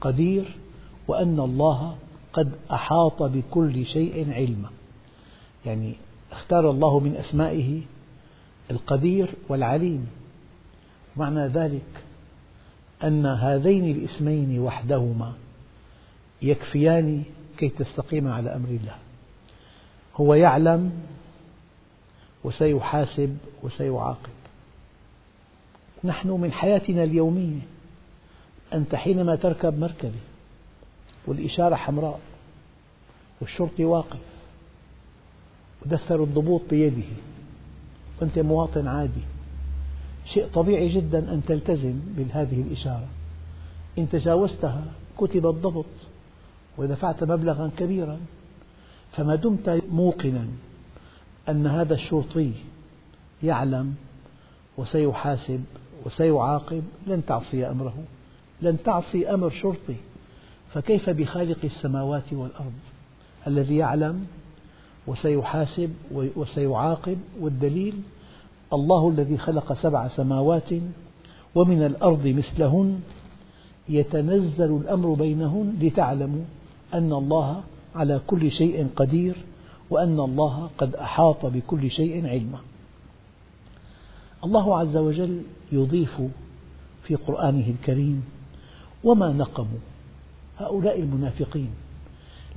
قدير 0.01 0.57
وأن 1.07 1.39
الله 1.39 1.95
قد 2.33 2.51
أحاط 2.71 3.23
بكل 3.23 3.85
شيء 3.85 4.33
علما. 4.33 4.69
يعني 5.65 5.93
اختار 6.31 6.69
الله 6.69 6.99
من 6.99 7.15
أسمائه 7.15 7.81
القدير 8.71 9.33
والعليم. 9.49 10.07
معنى 11.17 11.47
ذلك 11.47 12.03
أن 13.03 13.25
هذين 13.25 13.91
الاسمين 13.91 14.59
وحدهما 14.59 15.33
يكفيان 16.41 17.23
كي 17.57 17.69
تستقيم 17.69 18.27
على 18.27 18.55
أمر 18.55 18.69
الله. 18.69 18.95
هو 20.15 20.33
يعلم 20.33 20.91
وسيحاسب 22.43 23.37
وسيعاقب. 23.63 24.35
نحن 26.03 26.29
من 26.29 26.51
حياتنا 26.51 27.03
اليومية 27.03 27.59
أنت 28.73 28.95
حينما 28.95 29.35
تركب 29.35 29.79
مركبة 29.79 30.19
والإشارة 31.27 31.75
حمراء 31.75 32.19
والشرطي 33.41 33.85
واقف 33.85 34.34
ودثر 35.85 36.23
الضبوط 36.23 36.61
بيده. 36.69 37.03
وأنت 38.21 38.39
مواطن 38.39 38.87
عادي. 38.87 39.21
شيء 40.33 40.47
طبيعي 40.53 40.89
جدا 40.89 41.19
أن 41.19 41.41
تلتزم 41.47 41.99
بهذه 42.17 42.61
الإشارة. 42.61 43.07
إن 43.97 44.09
تجاوزتها 44.09 44.83
كتب 45.17 45.47
الضبط 45.47 45.85
ودفعت 46.77 47.23
مبلغا 47.23 47.71
كبيرا. 47.77 48.17
فما 49.11 49.35
دمت 49.35 49.83
موقنا 49.91 50.47
أن 51.49 51.67
هذا 51.67 51.93
الشرطي 51.93 52.51
يعلم 53.43 53.95
وسيحاسب 54.77 55.63
وسيعاقب. 56.05 56.83
لن 57.07 57.25
تعصي 57.25 57.67
أمره. 57.67 58.03
لن 58.61 58.83
تعصي 58.83 59.33
أمر 59.33 59.49
شرطي. 59.49 59.95
فكيف 60.73 61.09
بخالق 61.09 61.57
السماوات 61.63 62.33
والأرض؟ 62.33 62.73
الذي 63.47 63.77
يعلم 63.77 64.27
وسيحاسب 65.07 65.93
وسيعاقب 66.11 67.17
والدليل 67.39 67.93
الله 68.73 69.09
الذي 69.09 69.37
خلق 69.37 69.73
سبع 69.73 70.07
سماوات 70.07 70.69
ومن 71.55 71.83
الأرض 71.83 72.27
مثلهن 72.27 72.99
يتنزل 73.89 74.77
الأمر 74.81 75.13
بينهن 75.13 75.77
لتعلموا 75.81 76.43
أن 76.93 77.13
الله 77.13 77.63
على 77.95 78.21
كل 78.27 78.51
شيء 78.51 78.87
قدير 78.95 79.35
وأن 79.89 80.19
الله 80.19 80.69
قد 80.77 80.95
أحاط 80.95 81.45
بكل 81.45 81.91
شيء 81.91 82.27
علما. 82.27 82.59
الله 84.43 84.77
عز 84.77 84.97
وجل 84.97 85.41
يضيف 85.71 86.21
في 87.03 87.15
قرآنه 87.15 87.69
الكريم 87.69 88.23
وما 89.03 89.29
نقموا 89.29 89.79
هؤلاء 90.57 90.99
المنافقين 90.99 91.69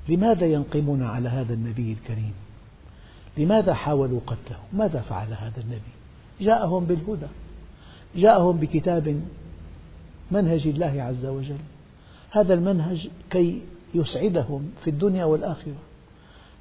لماذا 0.09 0.47
ينقمون 0.47 1.03
على 1.03 1.29
هذا 1.29 1.55
النبي 1.55 1.93
الكريم؟ 1.93 2.33
لماذا 3.37 3.75
حاولوا 3.75 4.21
قتله؟ 4.27 4.59
ماذا 4.73 5.01
فعل 5.01 5.27
هذا 5.27 5.61
النبي؟ 5.61 5.93
جاءهم 6.41 6.85
بالهدى. 6.85 7.27
جاءهم 8.17 8.57
بكتاب 8.57 9.21
منهج 10.31 10.67
الله 10.67 11.03
عز 11.03 11.27
وجل. 11.27 11.59
هذا 12.31 12.55
المنهج 12.55 13.09
كي 13.31 13.63
يسعدهم 13.95 14.71
في 14.85 14.91
الدنيا 14.91 15.25
والآخرة. 15.25 15.77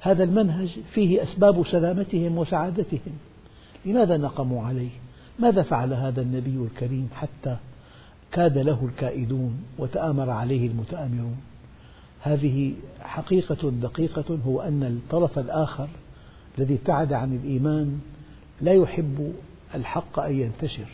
هذا 0.00 0.24
المنهج 0.24 0.78
فيه 0.94 1.22
أسباب 1.22 1.66
سلامتهم 1.66 2.38
وسعادتهم. 2.38 3.18
لماذا 3.86 4.16
نقموا 4.16 4.66
عليه؟ 4.66 4.90
ماذا 5.38 5.62
فعل 5.62 5.92
هذا 5.92 6.22
النبي 6.22 6.68
الكريم 6.72 7.08
حتى 7.14 7.56
كاد 8.32 8.58
له 8.58 8.88
الكائدون 8.92 9.62
وتآمر 9.78 10.30
عليه 10.30 10.68
المتآمرون؟ 10.68 11.36
هذه 12.20 12.74
حقيقة 13.00 13.70
دقيقة 13.70 14.38
هو 14.46 14.60
أن 14.60 14.82
الطرف 14.82 15.38
الآخر 15.38 15.88
الذي 16.58 16.74
ابتعد 16.74 17.12
عن 17.12 17.36
الإيمان 17.36 18.00
لا 18.60 18.72
يحب 18.72 19.32
الحق 19.74 20.18
أن 20.18 20.32
ينتشر 20.32 20.88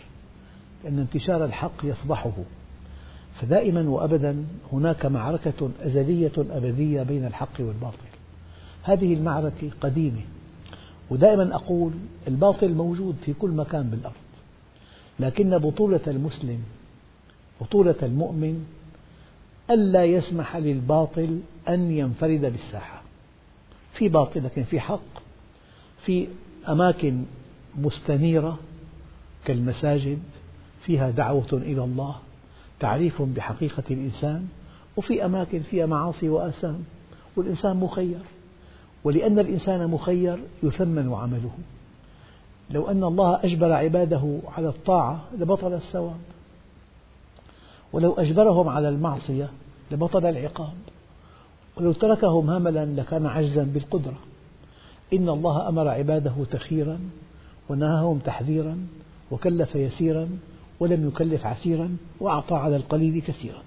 لأن 0.85 0.99
انتشار 0.99 1.45
الحق 1.45 1.85
يفضحه. 1.85 2.33
فدائما 3.41 3.89
وأبدا 3.89 4.45
هناك 4.73 5.07
معركة 5.07 5.71
أزلية 5.81 6.33
أبدية 6.39 7.03
بين 7.03 7.25
الحق 7.25 7.61
والباطل. 7.61 8.15
هذه 8.83 9.15
المعركة 9.15 9.71
قديمة 9.81 10.21
ودائما 11.11 11.55
أقول 11.55 11.93
الباطل 12.29 12.75
موجود 12.75 13.17
في 13.25 13.33
كل 13.33 13.51
مكان 13.51 13.83
بالأرض 13.83 14.15
لكن 15.21 15.59
بطولة 15.59 16.01
المسلم 16.07 16.59
بطولة 17.61 17.95
المؤمن 18.03 18.67
ألا 19.71 20.05
يسمح 20.05 20.57
للباطل 20.57 21.41
أن 21.69 21.91
ينفرد 21.91 22.41
بالساحة. 22.41 23.03
في 23.95 24.09
باطل 24.09 24.45
لكن 24.45 24.65
في 24.65 24.81
حق 24.81 25.01
في 26.05 26.29
أماكن 26.69 27.23
مستنيرة 27.79 28.59
كالمساجد 29.45 30.19
فيها 30.85 31.11
دعوة 31.11 31.53
إلى 31.53 31.85
الله 31.85 32.17
تعريف 32.81 33.23
بحقيقة 33.23 33.83
الإنسان 33.91 34.49
وفي 34.97 35.25
أماكن 35.25 35.61
فيها 35.61 35.87
معاصي 35.87 36.29
وآثام 36.29 36.85
والإنسان 37.37 37.77
مخير. 37.77 38.19
ولأن 39.05 39.39
الإنسان 39.39 39.91
مخير 39.91 40.39
يثمن 40.63 41.15
عمله. 41.15 41.51
لو 42.71 42.89
أن 42.91 43.05
الله 43.05 43.41
أجبر 43.45 43.73
عباده 43.73 44.39
على 44.57 44.69
الطاعة 44.69 45.25
لبطل 45.39 45.75
الثواب. 45.75 46.21
ولو 47.95 48.13
أجبرهم 48.13 48.69
على 48.69 48.89
المعصية 48.89 49.51
لبطل 49.91 50.27
العقاب. 50.27 50.75
ولو 51.77 51.93
تركهم 51.93 52.51
هملا 52.51 52.85
لكان 52.85 53.27
عجزا 53.27 53.63
بالقدرة. 53.63 54.19
إن 55.13 55.29
الله 55.29 55.69
أمر 55.69 55.89
عباده 55.89 56.35
تخيرا 56.51 57.01
ونهاهم 57.69 58.19
تحذيرا 58.19 58.87
وكلف 59.31 59.75
يسيرا 59.75 60.29
ولم 60.81 61.09
يكلف 61.09 61.47
عسيرا 61.47 61.97
وأعطى 62.21 62.55
على 62.55 62.77
القليل 62.77 63.23
كثيرا. 63.23 63.63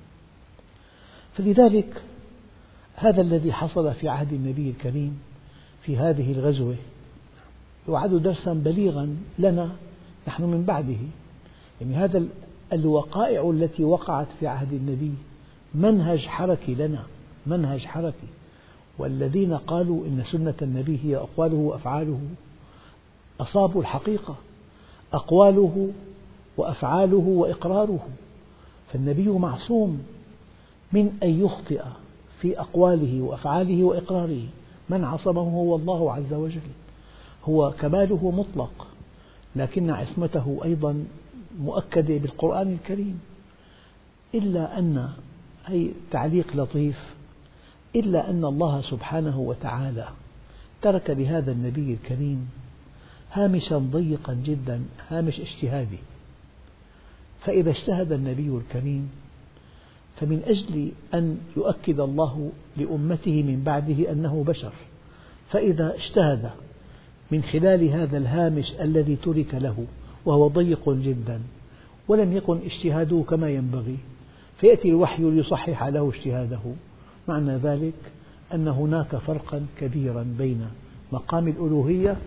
فلذلك 1.33 2.01
هذا 2.95 3.21
الذي 3.21 3.53
حصل 3.53 3.93
في 3.93 4.09
عهد 4.09 4.33
النبي 4.33 4.69
الكريم 4.69 5.19
في 5.81 5.97
هذه 5.97 6.31
الغزوة 6.31 6.75
يعد 7.89 8.13
درسا 8.13 8.53
بليغا 8.53 9.17
لنا 9.39 9.69
نحن 10.27 10.43
من 10.43 10.63
بعده. 10.63 10.97
يعني 11.81 11.95
هذا 11.95 12.27
الوقائع 12.73 13.49
التي 13.49 13.83
وقعت 13.83 14.27
في 14.39 14.47
عهد 14.47 14.73
النبي. 14.73 15.13
منهج 15.75 16.19
حركي 16.19 16.75
لنا 16.75 17.03
منهج 17.45 17.85
حركي. 17.85 18.27
والذين 18.97 19.53
قالوا 19.53 20.05
إن 20.05 20.23
سنة 20.31 20.53
النبي 20.61 20.99
هي 21.03 21.15
أقواله 21.15 21.55
وأفعاله 21.55 22.19
أصابوا 23.39 23.81
الحقيقة. 23.81 24.35
أقواله 25.13 25.91
وأفعاله 26.57 27.27
وإقراره. 27.27 28.07
فالنبي 28.93 29.29
معصوم 29.29 30.03
من 30.91 31.17
أن 31.23 31.45
يخطئ 31.45 31.81
في 32.41 32.59
أقواله 32.59 33.21
وأفعاله 33.21 33.83
وإقراره. 33.83 34.43
من 34.89 35.03
عصمه 35.03 35.41
هو 35.41 35.75
الله 35.75 36.13
عز 36.13 36.33
وجل. 36.33 36.61
هو 37.45 37.71
كماله 37.79 38.31
مطلق 38.31 38.87
لكن 39.55 39.89
عصمته 39.89 40.59
أيضا 40.63 41.05
مؤكدة 41.59 42.17
بالقرآن 42.17 42.73
الكريم. 42.73 43.19
إلا 44.35 44.79
أن 44.79 45.09
أي 45.69 45.91
تعليق 46.11 46.55
لطيف 46.55 46.97
إلا 47.95 48.29
أن 48.29 48.45
الله 48.45 48.81
سبحانه 48.81 49.39
وتعالى 49.39 50.07
ترك 50.81 51.09
لهذا 51.09 51.51
النبي 51.51 51.93
الكريم 51.93 52.49
هامشا 53.31 53.77
ضيقا 53.77 54.33
جدا 54.33 54.81
هامش 55.09 55.39
اجتهادي. 55.39 55.99
فإذا 57.45 57.69
اجتهد 57.69 58.11
النبي 58.11 58.49
الكريم 58.49 59.09
فمن 60.19 60.41
أجل 60.45 60.91
أن 61.13 61.37
يؤكد 61.57 61.99
الله 61.99 62.51
لأمته 62.77 63.43
من 63.43 63.63
بعده 63.63 64.11
أنه 64.11 64.43
بشر 64.47 64.73
فإذا 65.51 65.95
اجتهد 65.95 66.51
من 67.31 67.43
خلال 67.43 67.89
هذا 67.89 68.17
الهامش 68.17 68.71
الذي 68.81 69.15
ترك 69.15 69.55
له 69.55 69.85
وهو 70.27 70.47
ضيق 70.47 70.89
جدا 70.89 71.41
ولم 72.07 72.37
يكن 72.37 72.59
اجتهاده 72.65 73.23
كما 73.29 73.49
ينبغي 73.49 73.97
فيأتي 74.59 74.89
الوحي 74.89 75.23
ليصحح 75.23 75.83
له 75.83 76.11
اجتهاده 76.15 76.59
معنى 77.27 77.57
ذلك 77.57 77.93
أن 78.53 78.67
هناك 78.67 79.15
فرقا 79.15 79.65
كبيرا 79.79 80.35
بين 80.37 80.67
مقام 81.11 81.47
الألوهية 81.47 82.17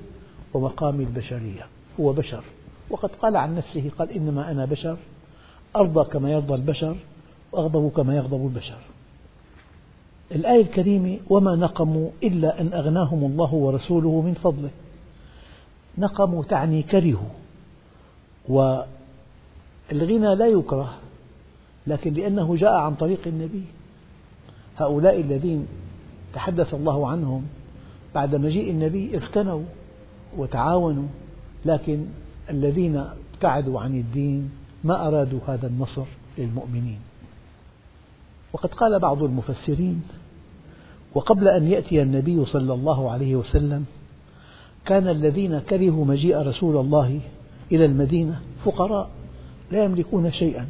ومقام 0.54 1.00
البشرية 1.00 1.66
هو 2.00 2.12
بشر 2.12 2.44
وقد 2.90 3.10
قال 3.22 3.36
عن 3.36 3.56
نفسه 3.56 3.90
قال 3.98 4.10
إنما 4.10 4.50
أنا 4.50 4.64
بشر 4.64 4.96
أرضى 5.76 6.10
كما 6.10 6.32
يرضى 6.32 6.54
البشر 6.54 6.96
وأغضب 7.52 7.90
كما 7.96 8.16
يغضب 8.16 8.46
البشر 8.46 8.78
الآية 10.32 10.62
الكريمة 10.62 11.18
وما 11.30 11.56
نقموا 11.56 12.10
إلا 12.22 12.60
أن 12.60 12.72
أغناهم 12.72 13.24
الله 13.24 13.54
ورسوله 13.54 14.20
من 14.20 14.34
فضله 14.34 14.70
نقموا 15.98 16.44
تعني 16.44 16.82
كرهوا 16.82 17.39
والغنى 18.50 20.34
لا 20.34 20.46
يكره 20.46 20.94
لكن 21.86 22.12
لأنه 22.12 22.56
جاء 22.56 22.72
عن 22.72 22.94
طريق 22.94 23.20
النبي. 23.26 23.64
هؤلاء 24.76 25.20
الذين 25.20 25.66
تحدث 26.34 26.74
الله 26.74 27.08
عنهم 27.08 27.46
بعد 28.14 28.34
مجيء 28.34 28.70
النبي 28.70 29.16
اغتنوا 29.16 29.62
وتعاونوا 30.36 31.08
لكن 31.64 32.06
الذين 32.50 32.96
ابتعدوا 33.34 33.80
عن 33.80 33.94
الدين 33.94 34.50
ما 34.84 35.08
أرادوا 35.08 35.40
هذا 35.46 35.66
النصر 35.66 36.04
للمؤمنين. 36.38 36.98
وقد 38.52 38.74
قال 38.74 38.98
بعض 38.98 39.22
المفسرين 39.22 40.02
وقبل 41.14 41.48
أن 41.48 41.66
يأتي 41.66 42.02
النبي 42.02 42.44
صلى 42.44 42.74
الله 42.74 43.10
عليه 43.10 43.36
وسلم 43.36 43.84
كان 44.84 45.08
الذين 45.08 45.58
كرهوا 45.58 46.04
مجيء 46.04 46.38
رسول 46.38 46.76
الله 46.76 47.20
إلى 47.72 47.84
المدينة 47.84 48.40
فقراء 48.64 49.10
لا 49.70 49.84
يملكون 49.84 50.32
شيئا. 50.32 50.68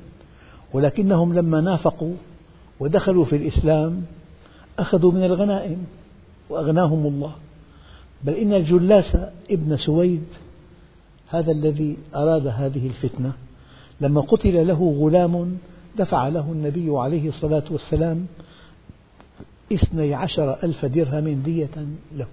ولكنهم 0.72 1.34
لما 1.34 1.60
نافقوا 1.60 2.14
ودخلوا 2.80 3.24
في 3.24 3.36
الإسلام 3.36 4.02
أخذوا 4.78 5.12
من 5.12 5.24
الغنائم 5.24 5.86
وأغناهم 6.50 7.06
الله. 7.06 7.32
بل 8.24 8.32
إن 8.32 8.52
الجلاس 8.52 9.16
ابن 9.50 9.76
سويد 9.76 10.24
هذا 11.28 11.52
الذي 11.52 11.96
أراد 12.14 12.46
هذه 12.46 12.86
الفتنة 12.86 13.32
لما 14.00 14.20
قتل 14.20 14.66
له 14.66 14.96
غلام 15.00 15.58
دفع 15.98 16.28
له 16.28 16.52
النبي 16.52 16.90
عليه 16.90 17.28
الصلاة 17.28 17.62
والسلام 17.70 18.26
اثني 19.72 20.14
عشر 20.14 20.56
ألف 20.62 20.84
درهم 20.84 21.42
دية 21.42 21.86
له. 22.16 22.28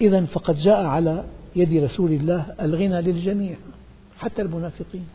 إذا 0.00 0.24
فقد 0.24 0.56
جاء 0.56 0.84
على 0.84 1.24
يد 1.56 1.84
رسول 1.84 2.12
الله 2.12 2.46
الغنى 2.60 3.02
للجميع 3.02 3.56
حتى 4.18 4.42
المنافقين. 4.42 5.06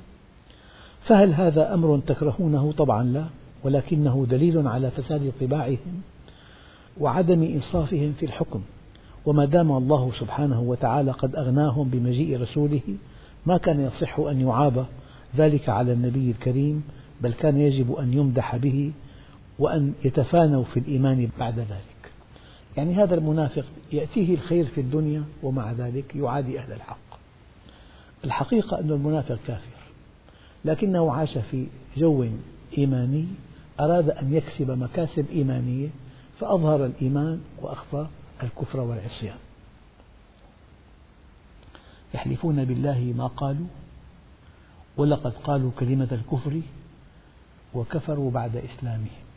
فهل 1.01 1.33
هذا 1.33 1.73
أمر 1.73 1.99
تكرهونه؟ 2.07 2.71
طبعا 2.71 3.03
لا 3.03 3.25
ولكنه 3.63 4.25
دليل 4.29 4.67
على 4.67 4.91
فساد 4.91 5.31
طباعهم 5.41 6.01
وعدم 6.99 7.43
إنصافهم 7.43 8.13
في 8.19 8.25
الحكم. 8.25 8.61
وما 9.25 9.45
دام 9.45 9.71
الله 9.71 10.11
سبحانه 10.19 10.61
وتعالى 10.61 11.11
قد 11.11 11.35
أغناهم 11.35 11.89
بمجيء 11.89 12.41
رسوله 12.41 12.81
ما 13.45 13.57
كان 13.57 13.79
يصح 13.79 14.19
أن 14.19 14.41
يعاب 14.41 14.85
ذلك 15.37 15.69
على 15.69 15.93
النبي 15.93 16.31
الكريم 16.31 16.83
بل 17.21 17.33
كان 17.33 17.57
يجب 17.57 17.93
أن 17.93 18.13
يمدح 18.13 18.55
به 18.55 18.91
وأن 19.59 19.93
يتفانوا 20.05 20.63
في 20.63 20.79
الإيمان 20.79 21.29
بعد 21.39 21.59
ذلك. 21.59 21.98
يعني 22.77 22.95
هذا 22.95 23.15
المنافق 23.15 23.65
يأتيه 23.91 24.35
الخير 24.35 24.65
في 24.65 24.81
الدنيا 24.81 25.23
ومع 25.43 25.71
ذلك 25.71 26.15
يعادي 26.15 26.59
أهل 26.59 26.71
الحق. 26.71 26.97
الحقيقة 28.23 28.79
أن 28.79 28.91
المنافق 28.91 29.39
كافر 29.47 29.79
لكنه 30.65 31.13
عاش 31.13 31.37
في 31.37 31.67
جو 31.97 32.25
إيماني 32.77 33.25
أراد 33.79 34.09
أن 34.09 34.33
يكسب 34.33 34.71
مكاسب 34.71 35.25
إيمانية 35.31 35.89
فأظهر 36.39 36.85
الإيمان 36.85 37.41
وأخفى 37.61 38.07
الكفر 38.43 38.79
والعصيان. 38.79 39.37
يحلفون 42.13 42.65
بالله 42.65 43.13
ما 43.17 43.27
قالوا 43.27 43.67
ولقد 44.97 45.33
قالوا 45.33 45.71
كلمة 45.79 46.07
الكفر 46.11 46.61
وكفروا 47.73 48.31
بعد 48.31 48.55
إسلامهم. 48.55 49.28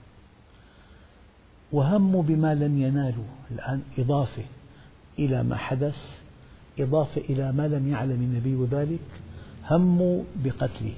وهموا 1.72 2.22
بما 2.22 2.54
لم 2.54 2.82
ينالوا 2.82 3.24
الآن 3.50 3.82
إضافة 3.98 4.42
إلى 5.18 5.42
ما 5.42 5.56
حدث 5.56 5.96
إضافة 6.78 7.20
إلى 7.20 7.52
ما 7.52 7.68
لم 7.68 7.92
يعلم 7.92 8.22
النبي 8.22 8.76
ذلك 8.76 9.00
هموا 9.70 10.22
بقتله 10.44 10.94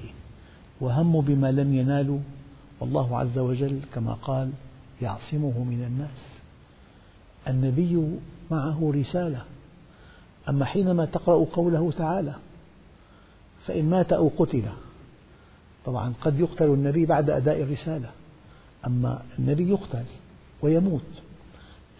وهموا 0.81 1.21
بما 1.21 1.51
لم 1.51 1.73
ينالوا 1.73 2.19
والله 2.79 3.17
عز 3.17 3.37
وجل 3.37 3.79
كما 3.93 4.13
قال 4.13 4.51
يعصمه 5.01 5.63
من 5.63 5.83
الناس. 5.87 6.35
النبي 7.47 8.19
معه 8.51 8.91
رسالة 8.95 9.41
أما 10.49 10.65
حينما 10.65 11.05
تقرأ 11.05 11.45
قوله 11.53 11.91
تعالى 11.91 12.33
فإن 13.67 13.89
مات 13.89 14.13
أو 14.13 14.31
قتل 14.37 14.63
طبعا 15.85 16.13
قد 16.21 16.39
يقتل 16.39 16.65
النبي 16.65 17.05
بعد 17.05 17.29
أداء 17.29 17.61
الرسالة 17.61 18.09
أما 18.87 19.21
النبي 19.39 19.69
يقتل. 19.69 20.05
ويموت. 20.61 21.01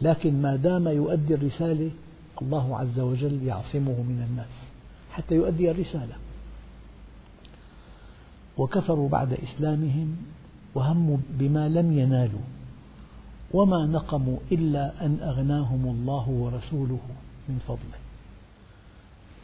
لكن 0.01 0.41
ما 0.41 0.55
دام 0.55 0.87
يؤدي 0.87 1.35
الرسالة 1.35 1.91
الله 2.41 2.77
عز 2.77 2.99
وجل 2.99 3.43
يعصمه 3.43 4.01
من 4.01 4.25
الناس 4.29 4.55
حتى 5.11 5.35
يؤدي 5.35 5.71
الرسالة. 5.71 6.15
وكفروا 8.57 9.09
بعد 9.09 9.33
إسلامهم 9.33 10.15
وهموا 10.75 11.17
بما 11.29 11.69
لم 11.69 11.99
ينالوا 11.99 12.45
وما 13.53 13.85
نقموا 13.85 14.37
إلا 14.51 15.05
أن 15.05 15.17
أغناهم 15.21 15.85
الله 15.85 16.29
ورسوله 16.29 16.99
من 17.49 17.59
فضله. 17.67 17.99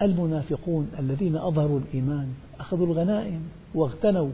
المنافقون 0.01 0.91
الذين 0.99 1.37
أظهروا 1.37 1.79
الإيمان 1.79 2.33
أخذوا 2.59 2.85
الغنائم 2.85 3.41
واغتنوا 3.75 4.29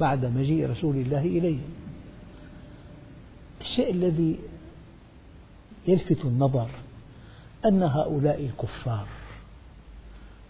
بعد 0.00 0.24
مجيء 0.24 0.70
رسول 0.70 0.96
الله 0.96 1.20
إليهم. 1.20 1.85
الشيء 3.70 3.90
الذي 3.90 4.38
يلفت 5.88 6.24
النظر 6.24 6.68
أن 7.64 7.82
هؤلاء 7.82 8.44
الكفار 8.44 9.06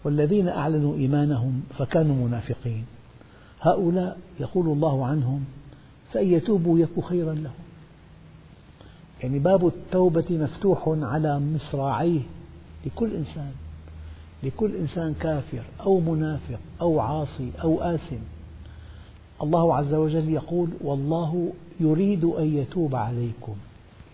والذين 0.03 0.47
أعلنوا 0.47 0.95
إيمانهم 0.95 1.63
فكانوا 1.77 2.27
منافقين. 2.27 2.85
هؤلاء 3.61 4.17
يقول 4.39 4.67
الله 4.67 5.05
عنهم 5.05 5.45
فإن 6.13 6.27
يتوبوا 6.27 6.79
يك 6.79 7.05
خيرا 7.09 7.33
لهم. 7.33 7.53
يعني 9.23 9.39
باب 9.39 9.67
التوبة 9.67 10.25
مفتوح 10.29 10.83
على 10.87 11.39
مصراعيه 11.39 12.21
لكل 12.85 13.15
إنسان 13.15 13.51
لكل 14.43 14.75
إنسان 14.75 15.13
كافر 15.19 15.63
أو 15.81 15.99
منافق 15.99 16.59
أو 16.81 16.99
عاصي 16.99 17.51
أو 17.63 17.81
آثم. 17.81 18.36
الله 19.43 19.75
عز 19.75 19.93
وجل 19.93 20.29
يقول 20.29 20.69
والله 20.81 21.53
يريد 21.79 22.23
أن 22.23 22.57
يتوب 22.57 22.95
عليكم. 22.95 23.55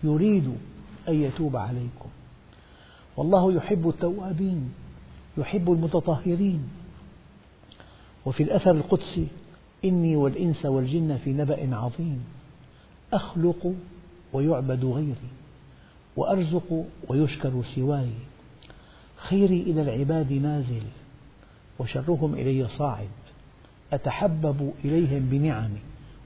يريد 0.04 0.54
أن 1.08 1.22
يتوب 1.22 1.56
عليكم. 1.56 2.08
والله 3.16 3.52
يحب 3.52 3.88
التوابين 3.88 4.72
يحب 5.38 5.72
المتطهرين. 5.72 6.68
وفي 8.26 8.42
الأثر 8.42 8.70
القدسي 8.70 9.26
إني 9.84 10.16
والإنس 10.16 10.66
والجن 10.66 11.16
في 11.16 11.32
نبأ 11.32 11.76
عظيم. 11.76 12.24
أخلق 13.12 13.74
ويعبد 14.32 14.84
غيري 14.84 15.30
وأرزق 16.16 16.84
ويشكر 17.08 17.62
سواي. 17.74 18.10
خيري 19.16 19.62
إلى 19.62 19.82
العباد 19.82 20.32
نازل 20.32 20.82
وشرهم 21.78 22.34
إلي 22.34 22.68
صاعد. 22.68 23.08
أتحبب 23.94 24.72
إليهم 24.84 25.28
بنعمي 25.30 25.78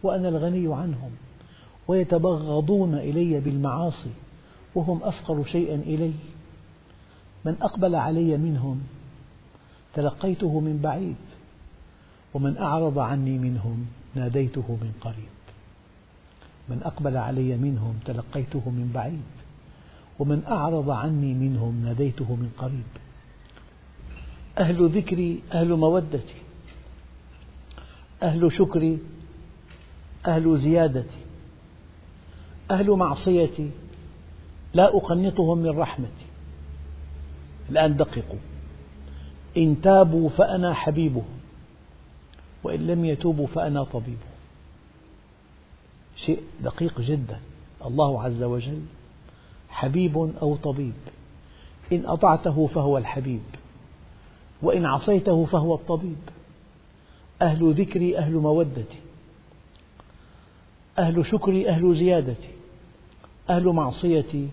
وأنا 0.02 0.28
الغني 0.28 0.74
عنهم 0.74 1.10
ويتبغضون 1.88 2.94
إلي 2.94 3.40
بالمعاصي 3.40 4.10
وهم 4.74 5.02
أفقر 5.02 5.44
شيئا 5.44 5.74
إلي. 5.74 6.12
من 7.44 7.56
أقبل 7.62 7.94
علي 7.94 8.36
منهم 8.36 8.80
تلقيته 9.94 10.60
من 10.60 10.80
بعيد 10.82 11.16
ومن 12.34 12.58
أعرض 12.58 12.98
عني 12.98 13.38
منهم 13.38 13.86
ناديته 14.14 14.78
من 14.80 14.92
قريب. 15.00 15.38
من 16.68 16.82
أقبل 16.82 17.16
علي 17.16 17.56
منهم 17.56 17.94
تلقيته 18.04 18.70
من 18.70 18.90
بعيد 18.94 19.22
ومن 20.18 20.42
أعرض 20.48 20.90
عني 20.90 21.34
منهم 21.34 21.84
ناديته 21.84 22.34
من 22.34 22.50
قريب. 22.58 22.90
أهل 24.58 24.88
ذكري 24.88 25.40
أهل 25.52 25.68
مودتي 25.74 26.47
أهل 28.22 28.52
شكري 28.52 28.98
أهل 30.26 30.58
زيادتي 30.58 31.18
أهل 32.70 32.90
معصيتي 32.90 33.70
لا 34.74 34.96
أقنطهم 34.96 35.58
من 35.58 35.78
رحمتي. 35.78 36.26
الآن 37.70 37.96
دققوا. 37.96 38.38
إن 39.56 39.80
تابوا 39.80 40.28
فأنا 40.28 40.74
حبيبهم 40.74 41.38
وإن 42.64 42.86
لم 42.86 43.04
يتوبوا 43.04 43.46
فأنا 43.46 43.84
طبيبهم 43.84 44.38
شيء 46.16 46.42
دقيق 46.60 47.00
جدا. 47.00 47.40
الله 47.86 48.22
عز 48.22 48.42
وجل 48.42 48.82
حبيب 49.70 50.16
أو 50.42 50.56
طبيب. 50.56 50.94
إن 51.92 52.06
أطعته 52.06 52.66
فهو 52.66 52.98
الحبيب 52.98 53.42
وإن 54.62 54.84
عصيته 54.84 55.44
فهو 55.44 55.74
الطبيب. 55.74 56.18
أهل 57.42 57.74
ذكري 57.74 58.18
أهل 58.18 58.32
مودتي 58.32 58.98
أهل 60.98 61.26
شكري 61.26 61.68
أهل 61.68 61.96
زيادتي 61.96 62.48
أهل 63.50 63.68
معصيتي 63.68 64.48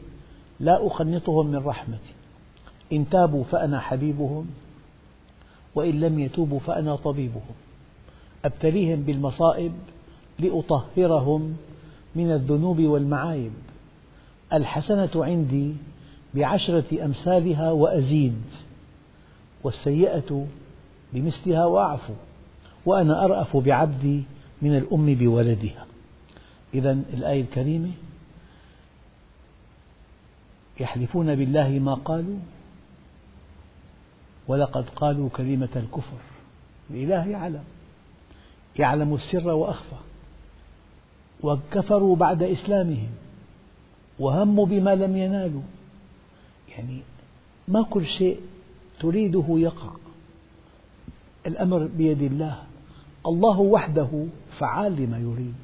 لا 0.60 0.86
أقنطهم 0.86 1.48
من 1.48 1.65
رحمتي. 1.65 2.13
إن 2.93 3.10
تابوا 3.10 3.43
فأنا 3.43 3.80
حبيبهم 3.80 4.48
وإن 5.76 6.00
لم 6.00 6.19
يتوبوا 6.19 6.60
فأنا 6.60 6.95
طبيبهم. 6.95 7.56
أبتليهم 8.45 9.02
بالمصائب 9.02 9.74
لأطهرهم 10.39 11.58
من 12.15 12.32
الذنوب 12.32 12.80
والمعايب. 12.82 13.52
الحسنة 14.54 15.10
عندي 15.15 15.74
بعشرة 16.34 17.06
أمثالها 17.06 17.71
وأزيد 17.71 18.41
والسيئة 19.63 20.48
بمثلها 21.13 21.65
وأعفو. 21.65 22.13
وأنا 22.86 23.26
أرأف 23.26 23.58
بعبدي 23.58 24.24
من 24.62 24.78
الأم 24.78 25.15
بولدها. 25.15 25.86
إذا 26.74 26.91
الآية 26.91 27.41
الكريمة 27.41 27.91
يحلفون 30.80 31.36
بالله 31.36 31.69
ما 31.69 31.93
قالوا 31.93 32.39
ولقد 34.48 34.89
قالوا 34.95 35.30
كلمة 35.30 35.69
الكفر. 35.76 36.17
الإله 36.89 37.28
يعلم 37.28 37.63
يعلم 38.80 39.13
السر 39.13 39.48
وأخفى 39.48 39.95
وكفروا 41.43 42.15
بعد 42.15 42.43
إسلامهم 42.43 43.10
وهموا 44.19 44.65
بما 44.65 44.95
لم 44.95 45.17
ينالوا. 45.17 45.62
يعني 46.69 47.00
ما 47.67 47.82
كل 47.84 48.06
شيء 48.06 48.39
تريده 49.00 49.45
يقع. 49.50 49.91
الأمر 51.48 51.89
بيد 51.98 52.21
الله. 52.21 52.63
الله 53.28 53.60
وحده 53.60 54.26
فعال 54.60 55.02
لما 55.02 55.18
يريد. 55.18 55.56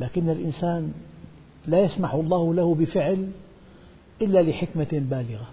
لكن 0.00 0.30
الإنسان 0.30 0.92
لا 1.66 1.80
يسمح 1.80 2.14
الله 2.14 2.54
له 2.54 2.74
بفعل 2.74 3.30
إلا 4.22 4.42
لحكمة 4.42 4.88
بالغة. 4.92 5.48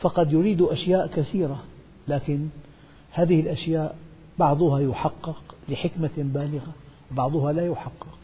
فقد 0.00 0.32
يريد 0.32 0.62
أشياء 0.62 1.06
كثيرة 1.06 1.62
لكن 2.08 2.48
هذه 3.12 3.40
الأشياء 3.40 3.96
بعضها 4.38 4.80
يحقق 4.80 5.42
لحكمة 5.68 6.10
بالغة 6.16 6.72
وبعضها 7.12 7.52
لا 7.52 7.66
يحقق. 7.66 8.18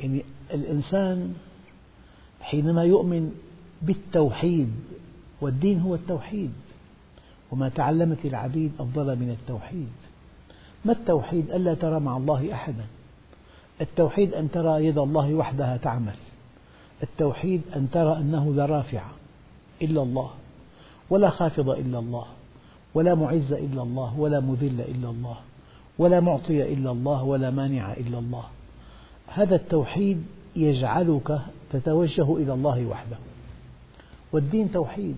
يعني 0.00 0.22
الإنسان 0.54 1.34
حينما 2.40 2.84
يؤمن 2.84 3.32
بالتوحيد 3.82 4.72
والدين 5.40 5.80
هو 5.80 5.94
التوحيد 5.94 6.52
وما 7.50 7.68
تعلمت 7.68 8.24
العبيد 8.24 8.72
أفضل 8.78 9.16
من 9.16 9.36
التوحيد. 9.40 9.88
ما 10.84 10.92
التوحيد 10.92 11.50
ألا 11.50 11.74
ترى 11.74 12.00
مع 12.00 12.16
الله 12.16 12.52
أحدا؟ 12.52 12.84
التوحيد 13.80 14.34
أن 14.34 14.50
ترى 14.50 14.86
يد 14.86 14.98
الله 14.98 15.34
وحدها 15.34 15.76
تعمل. 15.76 16.14
التوحيد 17.02 17.62
أن 17.76 17.90
ترى 17.92 18.16
أنه 18.16 18.54
لا 18.54 18.66
رافع 18.66 19.02
إلا 19.82 20.02
الله 20.02 20.30
ولا 21.10 21.30
خافض 21.30 21.68
إلا 21.70 21.98
الله 21.98 22.24
ولا 22.94 23.14
معز 23.14 23.52
إلا 23.52 23.82
الله 23.82 24.18
ولا 24.18 24.40
مذل 24.40 24.80
إلا 24.80 25.10
الله 25.10 25.36
ولا 25.98 26.20
معطي 26.20 26.72
إلا 26.72 26.90
الله 26.90 27.24
ولا 27.24 27.50
مانع 27.50 27.92
إلا 27.92 28.18
الله. 28.18 28.44
هذا 29.26 29.56
التوحيد 29.56 30.24
يجعلك 30.56 31.40
تتوجه 31.72 32.36
إلى 32.36 32.52
الله 32.52 32.86
وحده. 32.86 33.16
والدين 34.32 34.72
توحيد. 34.72 35.16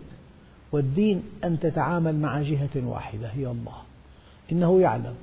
والدين 0.72 1.22
أن 1.44 1.60
تتعامل 1.60 2.16
مع 2.16 2.42
جهة 2.42 2.86
واحدة 2.86 3.28
هي 3.28 3.46
الله. 3.46 3.76
إنه 4.52 4.80
يعلم. 4.80 5.14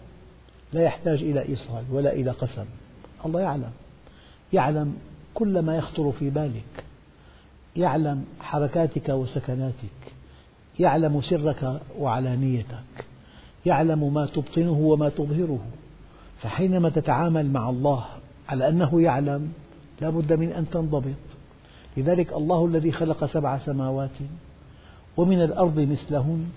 لا 0.73 0.81
يحتاج 0.81 1.21
إلى 1.21 1.41
إيصال 1.41 1.83
ولا 1.91 2.13
إلى 2.13 2.31
قسم. 2.31 2.65
الله 3.25 3.41
يعلم. 3.41 3.71
يعلم 4.53 4.97
كل 5.33 5.59
ما 5.59 5.77
يخطر 5.77 6.11
في 6.11 6.29
بالك. 6.29 6.83
يعلم 7.75 8.25
حركاتك 8.39 9.09
وسكناتك. 9.09 10.13
يعلم 10.79 11.21
سرك 11.21 11.81
وعلانيتك. 11.99 13.05
يعلم 13.65 14.13
ما 14.13 14.25
تبطنه 14.25 14.71
وما 14.71 15.09
تظهره. 15.09 15.65
فحينما 16.41 16.89
تتعامل 16.89 17.49
مع 17.49 17.69
الله 17.69 18.05
على 18.49 18.69
أنه 18.69 19.01
يعلم 19.01 19.53
لا 20.01 20.09
بد 20.09 20.33
من 20.33 20.51
أن 20.51 20.69
تنضبط. 20.69 21.13
لذلك 21.97 22.33
الله 22.33 22.65
الذي 22.65 22.91
خلق 22.91 23.25
سبع 23.25 23.57
سماوات 23.57 24.09
ومن 25.17 25.41
الأرض 25.41 25.79
مثلهن 25.79 26.49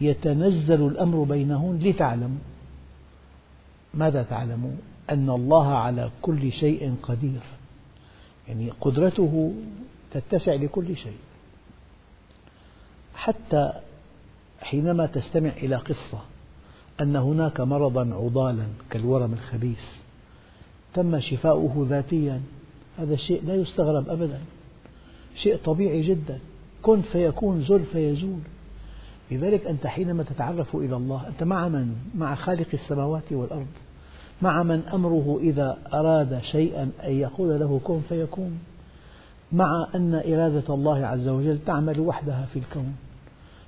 يتنزل 0.00 0.86
الأمر 0.86 1.24
بينهن 1.24 1.78
لتعلموا 1.82 2.49
ماذا 3.94 4.22
تعلموا؟ 4.22 4.72
أن 5.10 5.30
الله 5.30 5.74
على 5.74 6.10
كل 6.22 6.52
شيء 6.52 6.94
قدير. 7.02 7.40
يعني 8.48 8.70
قدرته 8.80 9.54
تتسع 10.12 10.54
لكل 10.54 10.96
شيء. 10.96 11.18
حتى 13.14 13.72
حينما 14.60 15.06
تستمع 15.06 15.50
إلى 15.50 15.76
قصة 15.76 16.20
أن 17.00 17.16
هناك 17.16 17.60
مرضا 17.60 18.14
عضالا 18.14 18.66
كالورم 18.90 19.32
الخبيث 19.32 19.84
تم 20.94 21.20
شفاؤه 21.20 21.86
ذاتيا 21.88 22.40
هذا 22.98 23.14
الشيء 23.14 23.44
لا 23.46 23.54
يستغرب 23.54 24.08
أبدا. 24.08 24.40
شيء 25.42 25.56
طبيعي 25.56 26.02
جدا. 26.02 26.38
كن 26.82 27.02
فيكون 27.02 27.64
زل 27.64 27.84
فيزول. 27.92 28.40
لذلك 29.30 29.66
أنت 29.66 29.86
حينما 29.86 30.22
تتعرف 30.22 30.76
إلى 30.76 30.96
الله 30.96 31.28
أنت 31.28 31.42
مع 31.42 31.68
من؟ 31.68 31.96
مع 32.14 32.34
خالق 32.34 32.66
السماوات 32.74 33.32
والأرض. 33.32 33.66
مع 34.42 34.62
من 34.62 34.82
أمره 34.94 35.38
إذا 35.40 35.78
أراد 35.94 36.40
شيئا 36.42 36.90
أن 37.04 37.12
يقول 37.12 37.60
له 37.60 37.80
كن 37.84 38.00
فيكون. 38.08 38.58
مع 39.52 39.86
أن 39.94 40.14
إرادة 40.14 40.74
الله 40.74 41.06
عز 41.06 41.28
وجل 41.28 41.58
تعمل 41.66 42.00
وحدها 42.00 42.46
في 42.52 42.58
الكون. 42.58 42.96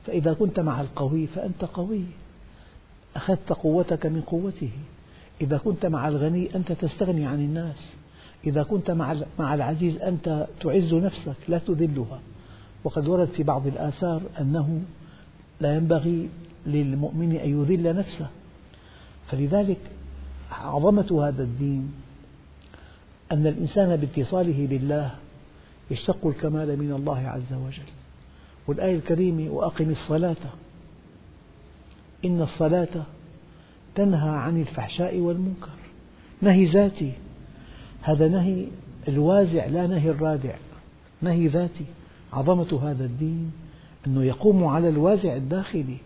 فإذا 0.06 0.32
كنت 0.32 0.60
مع 0.60 0.80
القوي 0.80 1.26
فأنت 1.26 1.64
قوي. 1.64 2.04
أخذت 3.16 3.52
قوتك 3.52 4.06
من 4.06 4.20
قوته. 4.20 4.70
إذا 5.40 5.58
كنت 5.58 5.86
مع 5.86 6.08
الغني 6.08 6.56
أنت 6.56 6.72
تستغني 6.72 7.26
عن 7.26 7.40
الناس. 7.40 7.94
إذا 8.46 8.62
كنت 8.62 8.90
مع 9.38 9.54
العزيز 9.54 9.96
أنت 9.96 10.46
تعز 10.60 10.94
نفسك 10.94 11.36
لا 11.48 11.58
تذلها. 11.58 12.20
وقد 12.84 13.08
ورد 13.08 13.28
في 13.28 13.42
بعض 13.42 13.66
الآثار 13.66 14.22
أنه 14.40 14.80
لا 15.62 15.74
ينبغي 15.74 16.28
للمؤمن 16.66 17.32
أن 17.36 17.60
يذل 17.60 17.96
نفسه. 17.96 18.28
فلذلك 19.30 19.78
عظمة 20.50 21.28
هذا 21.28 21.42
الدين 21.42 21.92
أن 23.32 23.46
الإنسان 23.46 23.96
باتصاله 23.96 24.66
بالله 24.66 25.14
يشتق 25.90 26.26
الكمال 26.26 26.78
من 26.78 26.92
الله 26.92 27.18
عز 27.18 27.52
وجل. 27.52 27.92
والآية 28.66 28.96
الكريمة 28.96 29.50
وأقم 29.50 29.90
الصلاة. 29.90 30.36
إن 32.24 32.42
الصلاة 32.42 33.04
تنهى 33.94 34.30
عن 34.30 34.60
الفحشاء 34.60 35.18
والمنكر. 35.18 35.78
نهي 36.42 36.64
ذاتي. 36.64 37.12
هذا 38.02 38.28
نهي 38.28 38.66
الوازع 39.08 39.66
لا 39.66 39.86
نهي 39.86 40.10
الرادع. 40.10 40.54
نهي 41.22 41.46
ذاتي. 41.46 41.84
عظمة 42.32 42.90
هذا 42.90 43.04
الدين. 43.04 43.52
أنه 44.06 44.24
يقوم 44.24 44.64
على 44.64 44.88
الوازع 44.88 45.36
الداخلي. 45.36 45.96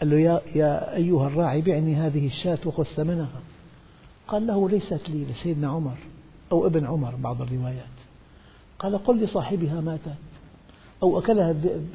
قال 0.00 0.10
له 0.10 0.18
يا, 0.18 0.40
يا 0.54 0.96
أيها 0.96 1.26
الراعي 1.26 1.60
بعني 1.60 1.96
هذه 1.96 2.26
الشاة 2.26 2.58
وخذ 2.66 2.84
ثمنها. 2.84 3.40
قال 4.28 4.46
له 4.46 4.68
ليست 4.68 5.08
لي 5.08 5.24
لسيدنا 5.24 5.68
عمر 5.68 5.96
أو 6.52 6.66
ابن 6.66 6.86
عمر 6.86 7.14
بعض 7.14 7.42
الروايات. 7.42 7.84
قال 8.78 8.98
قل 8.98 9.20
لصاحبها 9.20 9.80
ماتت 9.80 10.18
أو 11.02 11.18
أكلها 11.18 11.50
الذئب. 11.50 11.86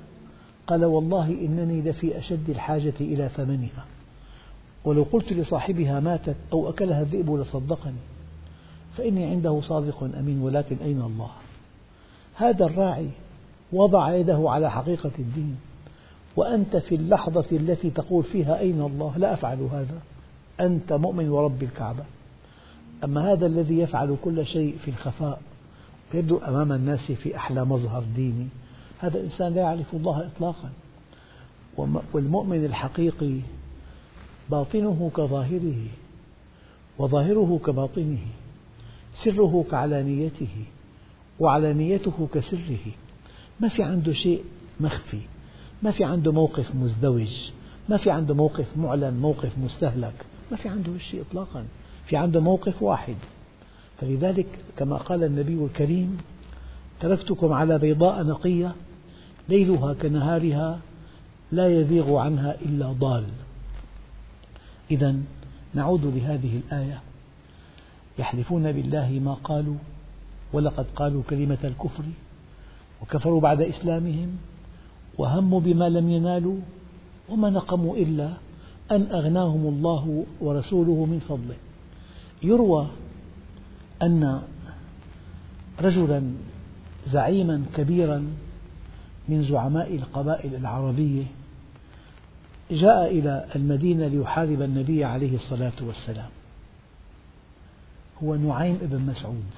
قال 0.67 0.85
والله 0.85 1.27
إنني 1.27 1.81
لفي 1.81 2.19
أشد 2.19 2.49
الحاجة 2.49 2.93
إلى 3.01 3.29
ثمنها. 3.29 3.85
ولو 4.85 5.03
قلت 5.03 5.33
لصاحبها 5.33 5.99
ماتت 5.99 6.35
أو 6.53 6.69
أكلها 6.69 7.01
الذئب 7.01 7.35
لصدقني 7.35 8.01
فإني 8.97 9.25
عنده 9.25 9.61
صادق 9.61 10.03
أمين 10.03 10.41
ولكن 10.41 10.77
أين 10.83 11.01
الله؟ 11.01 11.29
هذا 12.35 12.65
الراعي 12.65 13.09
وضع 13.73 14.15
يده 14.15 14.43
على 14.45 14.71
حقيقة 14.71 15.11
الدين. 15.19 15.57
وأنت 16.35 16.77
في 16.77 16.95
اللحظة 16.95 17.45
التي 17.51 17.89
تقول 17.89 18.23
فيها 18.23 18.59
أين 18.59 18.81
الله؟ 18.81 19.17
لا 19.17 19.33
أفعل 19.33 19.61
هذا. 19.71 20.01
أنت 20.59 20.93
مؤمن 20.93 21.29
ورب 21.29 21.63
الكعبة. 21.63 22.03
أما 23.03 23.31
هذا 23.31 23.45
الذي 23.45 23.79
يفعل 23.79 24.15
كل 24.23 24.45
شيء 24.45 24.77
في 24.85 24.91
الخفاء 24.91 25.41
يبدو 26.13 26.37
أمام 26.37 26.71
الناس 26.71 27.11
في 27.11 27.35
أحلى 27.35 27.65
مظهر 27.65 28.03
ديني. 28.15 28.47
هذا 28.99 29.19
إنسان 29.19 29.53
لا 29.53 29.61
يعرف 29.61 29.93
الله 29.93 30.27
إطلاقا. 30.27 30.69
والمؤمن 32.13 32.65
الحقيقي 32.65 33.39
باطنه 34.49 35.11
كظاهره 35.15 35.87
وظاهره 36.97 37.59
كباطنه 37.65 38.25
سره 39.23 39.65
كعلانيته 39.71 40.65
وعلانيته 41.39 42.27
كسره. 42.33 42.85
ما 43.63 43.69
في 43.69 43.83
عنده 43.83 44.13
شيء 44.13 44.43
مخفي 44.79 45.21
ما 45.83 45.91
في 45.91 46.03
عنده 46.03 46.31
موقف 46.31 46.75
مزدوج 46.75 47.51
ما 47.89 47.97
في 47.97 48.11
عنده 48.11 48.33
موقف 48.33 48.77
معلن 48.77 49.13
موقف 49.13 49.57
مستهلك 49.57 50.25
ما 50.51 50.57
في 50.57 50.69
عنده 50.69 50.97
شيء 50.97 51.21
إطلاقا 51.21 51.65
في 52.07 52.17
عنده 52.17 52.39
موقف 52.39 52.81
واحد. 52.83 53.15
فلذلك 54.01 54.47
كما 54.77 54.97
قال 54.97 55.23
النبي 55.23 55.65
الكريم 55.65 56.17
تركتكم 56.99 57.53
على 57.53 57.77
بيضاء 57.77 58.23
نقية 58.23 58.75
ليلها 59.49 59.93
كنهارها 59.93 60.79
لا 61.51 61.79
يزيغ 61.79 62.15
عنها 62.15 62.55
إلا 62.61 62.91
ضال. 62.91 63.25
إذا 64.91 65.15
نعود 65.73 66.05
لهذه 66.05 66.61
الآية. 66.67 67.01
يحلفون 68.19 68.71
بالله 68.71 69.21
ما 69.23 69.33
قالوا 69.33 69.75
ولقد 70.53 70.85
قالوا 70.95 71.23
كلمة 71.29 71.57
الكفر 71.63 72.03
وكفروا 73.03 73.41
بعد 73.41 73.61
إسلامهم 73.61 74.37
وهموا 75.17 75.59
بما 75.59 75.89
لم 75.89 76.09
ينالوا 76.09 76.57
وما 77.29 77.49
نقموا 77.49 77.97
إلا 77.97 78.33
أن 78.91 79.01
أغناهم 79.11 79.67
الله 79.67 80.25
ورسوله 80.41 81.05
من 81.05 81.19
فضله. 81.29 81.55
يروى 82.43 82.87
أن 84.01 84.41
رجلا 85.81 86.33
زعيما 87.11 87.65
كبيرا 87.75 88.27
من 89.29 89.43
زعماء 89.43 89.95
القبائل 89.95 90.55
العربية 90.55 91.23
جاء 92.71 93.19
إلى 93.19 93.45
المدينة 93.55 94.07
ليحارب 94.07 94.61
النبي 94.61 95.05
عليه 95.05 95.35
الصلاة 95.35 95.73
والسلام. 95.81 96.29
هو 98.23 98.35
نعيم 98.35 98.77
بن 98.81 99.01
مسعود 99.01 99.51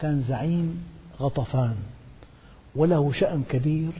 كان 0.00 0.24
زعيم 0.28 0.84
غطفان. 1.20 1.76
وله 2.78 3.12
شأن 3.12 3.42
كبير 3.48 3.92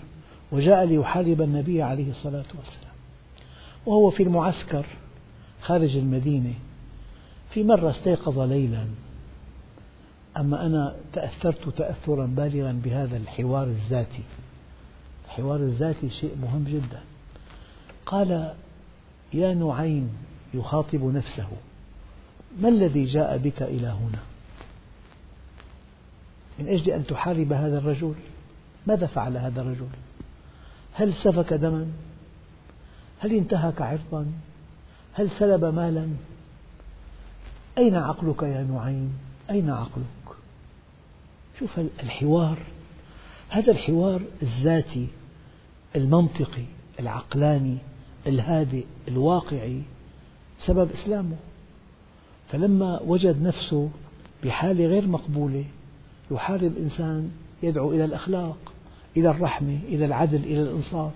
وجاء 0.53 0.85
ليحارب 0.85 1.43
النبي 1.43 1.83
عليه 1.83 2.11
الصلاة 2.11 2.45
والسلام. 2.59 2.95
وهو 3.87 4.11
في 4.11 4.23
المعسكر 4.23 4.87
خارج 5.63 5.97
المدينة 5.97 6.55
في 7.51 7.63
مرة 7.63 7.91
استيقظ 7.91 8.39
ليلا. 8.39 8.87
أما 10.37 10.67
أنا 10.67 10.97
تأثرت 11.13 11.69
تأثرا 11.69 12.27
بالغا 12.27 12.81
بهذا 12.85 13.17
الحوار 13.17 13.65
الذاتي. 13.65 14.23
الحوار 15.25 15.57
الذاتي 15.57 16.11
شيء 16.11 16.37
مهم 16.43 16.65
جدا. 16.65 17.01
قال 18.07 18.55
يا 19.35 19.55
نعيم 19.55 20.09
يخاطب 20.55 21.05
نفسه. 21.05 21.49
ما 22.61 22.69
الذي 22.69 23.05
جاء 23.05 23.39
بك 23.39 23.63
إلى 23.63 23.87
هنا؟ 23.87 24.23
من 26.59 26.69
أجل 26.69 26.91
أن 26.91 27.07
تحارب 27.07 27.53
هذا 27.53 27.79
الرجل؟ 27.79 28.15
ماذا 28.89 29.07
فعل 29.07 29.37
هذا 29.37 29.61
الرجل؟ 29.61 29.89
هل 30.93 31.15
سفك 31.15 31.53
دما؟ 31.53 31.87
هل 33.19 33.33
انتهك 33.33 33.83
عرضا؟ 33.83 34.27
هل 35.13 35.31
سلب 35.39 35.65
مالا؟ 35.65 36.09
أين 37.79 37.95
عقلك 37.97 38.43
يا 38.43 38.63
نعيم؟ 38.63 39.13
أين 39.51 39.71
عقلك؟ 39.71 40.37
شوف 41.59 41.79
الحوار. 41.79 42.59
هذا 43.49 43.73
الحوار 43.73 44.23
الذاتي 44.43 45.09
المنطقي 45.97 46.65
العقلاني 47.01 47.79
الهادئ 48.27 48.85
الواقعي 49.09 49.83
سبب 50.67 50.91
إسلامه. 50.91 51.37
فلما 52.53 53.01
وجد 53.03 53.43
نفسه 53.43 53.91
بحالة 54.45 54.87
غير 54.87 55.07
مقبولة 55.07 55.65
يحارب 56.31 56.77
إنسان 56.77 57.31
يدعو 57.63 57.93
إلى 57.93 58.05
الأخلاق. 58.05 58.59
إلى 59.17 59.31
الرحمة 59.31 59.79
إلى 59.89 60.05
العدل 60.05 60.45
إلى 60.45 60.63
الإنصاف. 60.63 61.13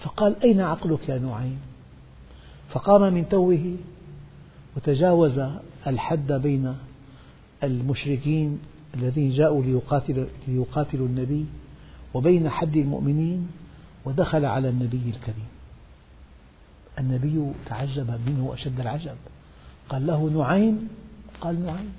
فقال 0.00 0.42
أين 0.42 0.60
عقلك 0.60 1.08
يا 1.08 1.18
نعيم؟ 1.18 1.58
فقام 2.68 3.14
من 3.14 3.28
توه 3.28 3.76
وتجاوز 4.76 5.40
الحد 5.86 6.32
بين 6.32 6.76
المشركين 7.62 8.58
الذين 8.94 9.30
جاءوا 9.30 9.62
ليقاتلوا, 10.48 11.06
النبي 11.06 11.46
وبين 12.14 12.50
حد 12.50 12.76
المؤمنين 12.76 13.48
ودخل 14.04 14.44
على 14.44 14.68
النبي 14.68 15.02
الكريم. 15.06 15.48
النبي 16.98 17.52
تعجب 17.66 18.20
منه 18.26 18.54
أشد 18.54 18.80
العجب. 18.80 19.16
قال 19.88 20.06
له 20.06 20.30
نعيم؟ 20.30 20.88
قال 21.40 21.64
نعيم. 21.64 21.92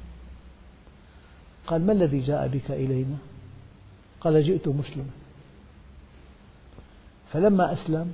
قال 1.67 1.85
ما 1.85 1.93
الذي 1.93 2.19
جاء 2.19 2.47
بك 2.47 2.71
إلينا؟ 2.71 3.17
قال 4.25 4.43
جئت 4.43 4.67
مسلما. 4.67 5.09
فلما 7.33 7.73
أسلم 7.73 8.13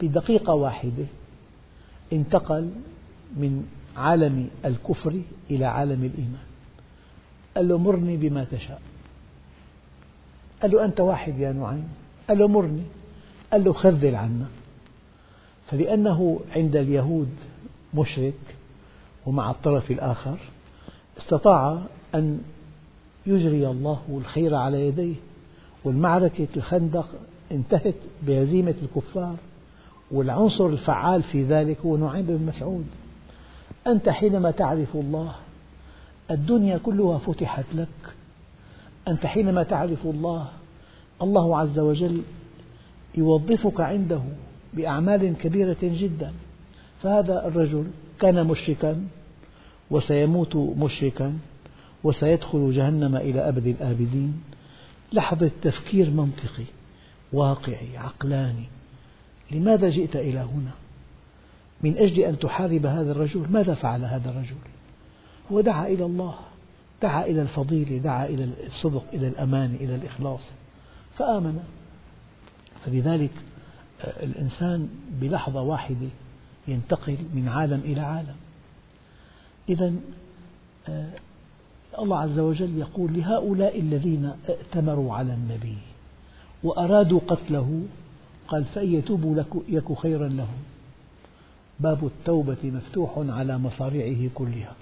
بدقيقة 0.00 0.54
واحدة 0.54 1.04
انتقل 2.12 2.70
من 3.36 3.68
عالم 3.96 4.50
الكفر 4.64 5.20
إلى 5.50 5.64
عالم 5.64 6.04
الإيمان. 6.04 6.46
قال 7.56 7.68
له 7.68 7.78
مرني 7.78 8.16
بما 8.16 8.44
تشاء. 8.44 8.82
قال 10.62 10.70
له 10.70 10.84
أنت 10.84 11.00
واحد 11.00 11.38
يا 11.38 11.52
نعيم. 11.52 11.88
قال 12.28 12.38
له 12.38 12.48
مرني. 12.48 12.84
قال 13.52 13.64
له 13.64 13.72
خذل 13.72 14.14
عنا. 14.14 14.46
فلأنه 15.70 16.40
عند 16.56 16.76
اليهود 16.76 17.36
مشرك 17.94 18.56
ومع 19.26 19.50
الطرف 19.50 19.90
الآخر 19.90 20.38
استطاع 21.18 21.82
أن 22.14 22.40
يجري 23.26 23.66
الله 23.66 24.00
الخير 24.08 24.54
على 24.54 24.88
يديه 24.88 25.14
والمعركة 25.84 26.48
الخندق 26.56 27.08
انتهت 27.52 27.94
بهزيمة 28.22 28.74
الكفار 28.82 29.36
والعنصر 30.10 30.66
الفعال 30.66 31.22
في 31.22 31.42
ذلك 31.42 31.78
هو 31.86 31.96
نعيم 31.96 32.26
بن 32.26 32.46
مسعود. 32.46 32.86
أنت 33.86 34.08
حينما 34.08 34.50
تعرف 34.50 34.94
الله 34.94 35.34
الدنيا 36.30 36.78
كلها 36.78 37.18
فتحت 37.18 37.64
لك. 37.74 38.14
أنت 39.08 39.26
حينما 39.26 39.62
تعرف 39.62 40.06
الله 40.06 40.48
الله 41.22 41.58
عز 41.58 41.78
وجل 41.78 42.22
يوظفك 43.14 43.80
عنده 43.80 44.20
بأعمال 44.74 45.34
كبيرة 45.38 45.76
جدا. 45.82 46.32
فهذا 47.02 47.46
الرجل 47.46 47.86
كان 48.20 48.46
مشركا 48.46 49.04
وسيموت 49.90 50.56
مشركا. 50.56 51.38
وسيدخل 52.04 52.72
جهنم 52.72 53.16
إلى 53.16 53.48
أبد 53.48 53.66
الآبدين. 53.66 54.42
لحظة 55.12 55.50
تفكير 55.62 56.10
منطقي 56.10 56.64
واقعي 57.32 57.98
عقلاني. 57.98 58.64
لماذا 59.50 59.88
جئت 59.90 60.16
إلى 60.16 60.38
هنا؟ 60.38 60.70
من 61.82 61.98
أجل 61.98 62.20
أن 62.20 62.38
تحارب 62.38 62.86
هذا 62.86 63.12
الرجل 63.12 63.46
ماذا 63.50 63.74
فعل 63.74 64.04
هذا 64.04 64.30
الرجل؟ 64.30 64.56
هو 65.52 65.60
دعا 65.60 65.86
إلى 65.86 66.04
الله 66.04 66.34
دعا 67.02 67.24
إلى 67.24 67.42
الفضيلة 67.42 67.98
دعا 67.98 68.26
إلى 68.26 68.50
الصدق 68.66 69.04
إلى 69.12 69.28
الأمان 69.28 69.74
إلى 69.74 69.94
الإخلاص. 69.94 70.40
فآمن. 71.18 71.64
فلذلك 72.84 73.30
آه، 74.00 74.24
الإنسان 74.24 74.88
بلحظة 75.20 75.60
واحدة 75.60 76.08
ينتقل 76.68 77.16
من 77.34 77.48
عالم 77.48 77.80
إلى 77.84 78.00
عالم. 78.00 78.36
إذا 79.68 79.92
آه، 80.88 81.10
الله 82.02 82.18
عز 82.18 82.38
وجل 82.38 82.78
يقول 82.78 83.12
لهؤلاء 83.12 83.80
الذين 83.80 84.32
ائتمروا 84.48 85.14
على 85.14 85.34
النبي 85.34 85.76
وأرادوا 86.64 87.20
قتله 87.28 87.82
قال 88.48 88.64
فإن 88.64 88.92
يتوبوا 88.94 89.42
يك 89.68 89.92
خيرا 89.92 90.28
لهم. 90.28 90.62
باب 91.80 92.06
التوبة 92.06 92.56
مفتوح 92.64 93.10
على 93.16 93.58
مصارعه 93.58 94.28
كلها. 94.34 94.74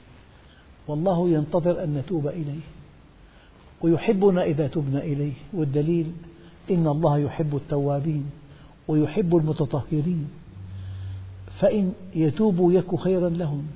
والله 0.88 1.28
ينتظر 1.28 1.85
أن 1.85 1.94
نتوب 1.94 2.26
إليه 2.26 2.61
ويحبنا 3.83 4.44
إذا 4.44 4.66
تبنا 4.66 5.02
إليه. 5.02 5.33
والدليل 5.52 6.12
إن 6.70 6.87
الله 6.87 7.18
يحب 7.18 7.56
التوابين 7.56 8.30
ويحب 8.88 9.37
المتطهرين. 9.37 10.28
فإن 11.59 11.92
يتوبوا 12.14 12.72
يك 12.72 12.96
خيرا 12.96 13.28
لهم. 13.28 13.66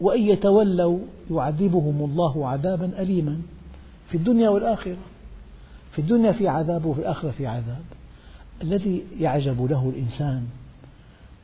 وإن 0.00 0.22
يتولوا 0.22 0.98
يعذبهم 1.30 2.04
الله 2.04 2.48
عذابا 2.48 3.02
أليما. 3.02 3.40
في 4.10 4.16
الدنيا 4.16 4.48
والآخرة. 4.48 4.96
في 5.92 5.98
الدنيا 5.98 6.32
في 6.32 6.48
عذاب 6.48 6.84
وفي 6.84 7.00
الآخرة 7.00 7.30
في 7.30 7.46
عذاب. 7.46 7.82
الذي 8.62 9.02
يعجب 9.20 9.70
له 9.70 9.92
الإنسان 9.96 10.46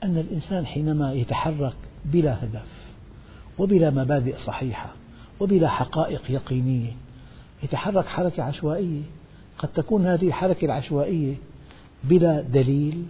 أن 0.03 0.19
الإنسان 0.19 0.67
حينما 0.67 1.13
يتحرك 1.13 1.77
بلا 2.05 2.45
هدف 2.45 2.67
وبلا 3.59 3.91
مبادئ 3.91 4.37
صحيحة 4.47 4.93
وبلا 5.41 5.69
حقائق 5.69 6.31
يقينية 6.31 6.93
يتحرك 7.63 8.07
حركة 8.07 8.43
عشوائية. 8.43 9.03
قد 9.59 9.69
تكون 9.69 10.07
هذه 10.07 10.27
الحركة 10.27 10.65
العشوائية 10.65 11.35
بلا 12.05 12.41
دليل 12.41 13.05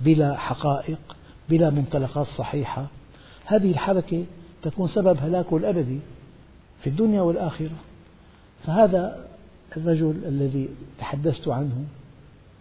بلا 0.00 0.36
حقائق 0.36 0.98
بلا 1.48 1.70
منطلقات 1.70 2.26
صحيحة. 2.26 2.86
هذه 3.44 3.70
الحركة 3.70 4.24
تكون 4.62 4.88
سبب 4.88 5.18
هلاكه 5.20 5.56
الأبدي 5.56 5.98
في 6.80 6.86
الدنيا 6.90 7.20
والآخرة. 7.20 7.76
فهذا 8.66 9.26
الرجل 9.76 10.22
الذي 10.26 10.68
تحدثت 10.98 11.48
عنه 11.48 11.84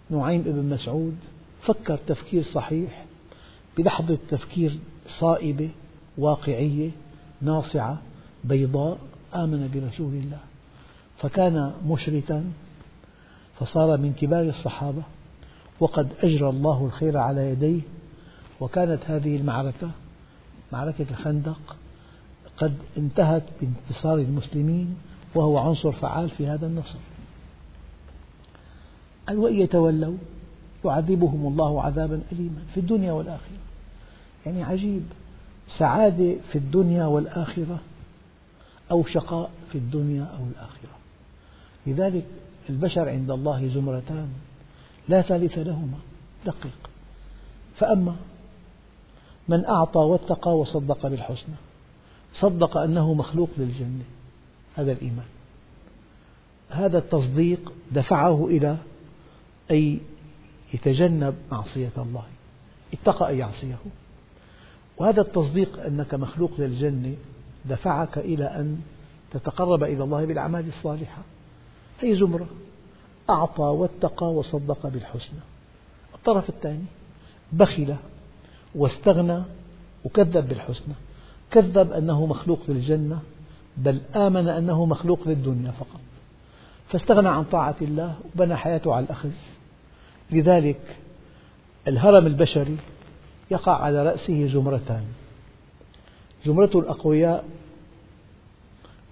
نعيم 0.09 0.41
بن 0.41 0.69
مسعود 0.69 1.15
فكر 1.61 1.99
تفكير 2.07 2.43
صحيح 2.53 3.05
بلحظة 3.77 4.17
تفكير 4.29 4.77
صائبة 5.19 5.69
واقعية 6.17 6.91
ناصعة 7.41 8.01
بيضاء 8.43 8.97
آمن 9.35 9.69
برسول 9.73 10.13
الله. 10.13 10.39
فكان 11.17 11.73
مشركا 11.87 12.43
فصار 13.59 13.97
من 13.97 14.13
كبار 14.13 14.43
الصحابة 14.43 15.03
وقد 15.79 16.07
أجرى 16.23 16.49
الله 16.49 16.85
الخير 16.85 17.17
على 17.17 17.49
يديه 17.49 17.81
وكانت 18.59 18.99
هذه 19.05 19.35
المعركة 19.35 19.91
معركة 20.71 21.05
الخندق 21.11 21.75
قد 22.57 22.73
انتهت 22.97 23.43
بانتصار 23.61 24.17
المسلمين 24.17 24.95
وهو 25.35 25.57
عنصر 25.57 25.91
فعال 25.91 26.29
في 26.29 26.47
هذا 26.47 26.67
النصر. 26.67 26.99
قال 29.27 29.37
وإن 29.37 29.55
يتولوا 29.55 30.17
يعذبهم 30.85 31.47
الله 31.47 31.83
عذابا 31.83 32.21
أليما 32.31 32.61
في 32.73 32.79
الدنيا 32.79 33.11
والآخرة. 33.11 33.57
يعني 34.45 34.63
عجيب. 34.63 35.03
سعادة 35.77 36.35
في 36.51 36.57
الدنيا 36.57 37.05
والآخرة 37.05 37.79
أو 38.91 39.03
شقاء 39.05 39.49
في 39.71 39.77
الدنيا 39.77 40.23
أو 40.23 40.43
الآخرة. 40.43 40.95
لذلك 41.87 42.25
البشر 42.69 43.09
عند 43.09 43.31
الله 43.31 43.67
زمرتان 43.67 44.29
لا 45.09 45.21
ثالث 45.21 45.57
لهما 45.57 45.97
دقق 46.45 46.89
فأما 47.77 48.15
من 49.47 49.65
أعطى 49.65 49.99
واتقى 49.99 50.57
وصدق 50.57 51.07
بالحسنى 51.07 51.55
صدق 52.39 52.77
أنه 52.77 53.13
مخلوق 53.13 53.49
للجنة. 53.57 54.03
هذا 54.75 54.91
الإيمان. 54.91 55.25
هذا 56.69 56.97
التصديق 56.97 57.73
دفعه 57.91 58.47
إلى 58.47 58.77
أن 59.71 59.99
يتجنب 60.73 61.35
معصية 61.51 61.91
الله. 61.97 62.23
اتقى 62.93 63.31
أن 63.33 63.37
يعصيه. 63.37 63.77
وهذا 64.97 65.21
التصديق 65.21 65.79
أنك 65.85 66.13
مخلوق 66.13 66.51
للجنة 66.57 67.15
دفعك 67.65 68.17
إلى 68.17 68.45
أن 68.45 68.81
تتقرب 69.31 69.83
إلى 69.83 70.03
الله 70.03 70.25
بالأعمال 70.25 70.67
الصالحة. 70.67 71.21
هي 72.01 72.15
زمرة. 72.15 72.47
أعطى 73.29 73.63
واتقى 73.63 74.33
وصدق 74.33 74.87
بالحسنى. 74.87 75.39
الطرف 76.15 76.49
الثاني 76.49 76.85
بخل 77.53 77.95
واستغنى 78.75 79.43
وكذب 80.05 80.49
بالحسنى. 80.49 80.93
كذب 81.55 81.91
أنه 81.91 82.25
مخلوق 82.25 82.59
للجنة 82.67 83.19
بل 83.77 84.01
آمن 84.15 84.47
أنه 84.47 84.85
مخلوق 84.85 85.19
للدنيا 85.25 85.71
فقط. 85.71 85.99
فاستغنى 86.89 87.29
عن 87.29 87.43
طاعة 87.43 87.75
الله 87.81 88.15
وبنى 88.35 88.55
حياته 88.55 88.93
على 88.93 89.05
الأخذ. 89.05 89.29
لذلك 90.31 90.97
الهرم 91.87 92.27
البشري 92.27 92.77
يقع 93.51 93.81
على 93.81 94.03
رأسه 94.03 94.47
زمرتان. 94.47 95.03
زمرة 96.45 96.71
الأقوياء 96.75 97.45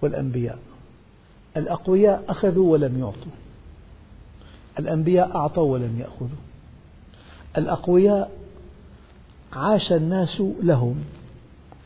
والأنبياء. 0.02 0.60
الأقوياء 1.58 2.24
أخذوا 2.30 2.72
ولم 2.72 3.00
يعطوا. 3.00 3.32
الأنبياء 4.80 5.36
أعطوا 5.36 5.74
ولم 5.74 6.00
يأخذوا. 6.00 6.44
الأقوياء 7.58 8.32
عاش 9.54 9.92
الناس 9.92 10.42
لهم. 10.64 11.04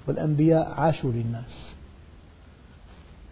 والأنبياء 0.07 0.71
عاشوا 0.71 1.11
للناس. 1.11 1.67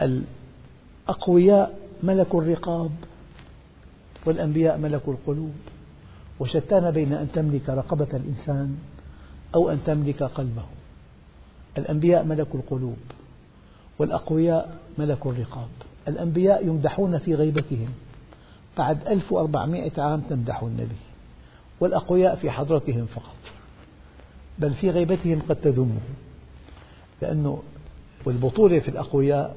الأقوياء 0.02 1.80
ملكوا 2.04 2.42
الرقاب 2.42 2.92
والأنبياء 4.26 4.78
ملكوا 4.78 5.14
القلوب. 5.14 5.54
وشتان 6.40 6.92
بين 6.92 7.14
أن 7.14 7.28
تملك 7.34 7.70
رقبة 7.70 8.08
الإنسان 8.14 8.78
أو 9.56 9.70
أن 9.70 9.80
تملك 9.86 10.24
قلبه. 10.24 10.66
الأنبياء 11.78 12.24
ملكوا 12.24 12.60
القلوب 12.60 12.98
والأقوياء 14.00 14.78
ملكوا 14.98 15.32
الرقاب. 15.32 15.70
الأنبياء 16.08 16.68
يمدحون 16.68 17.18
في 17.18 17.36
غيبتهم. 17.36 17.90
بعد 18.78 19.08
1400 19.08 19.92
عام 19.98 20.22
تمدح 20.22 20.64
النبي. 20.64 20.96
والأقوياء 21.80 22.36
في 22.36 22.52
حضرتهم 22.52 23.06
فقط. 23.06 23.36
بل 24.60 24.74
في 24.74 24.90
غيبتهم 24.90 25.42
قد 25.50 25.56
تذمه 25.56 26.00
لأنه 27.26 27.64
والبطولة 28.26 28.80
في 28.80 28.88
الأقوياء 28.88 29.56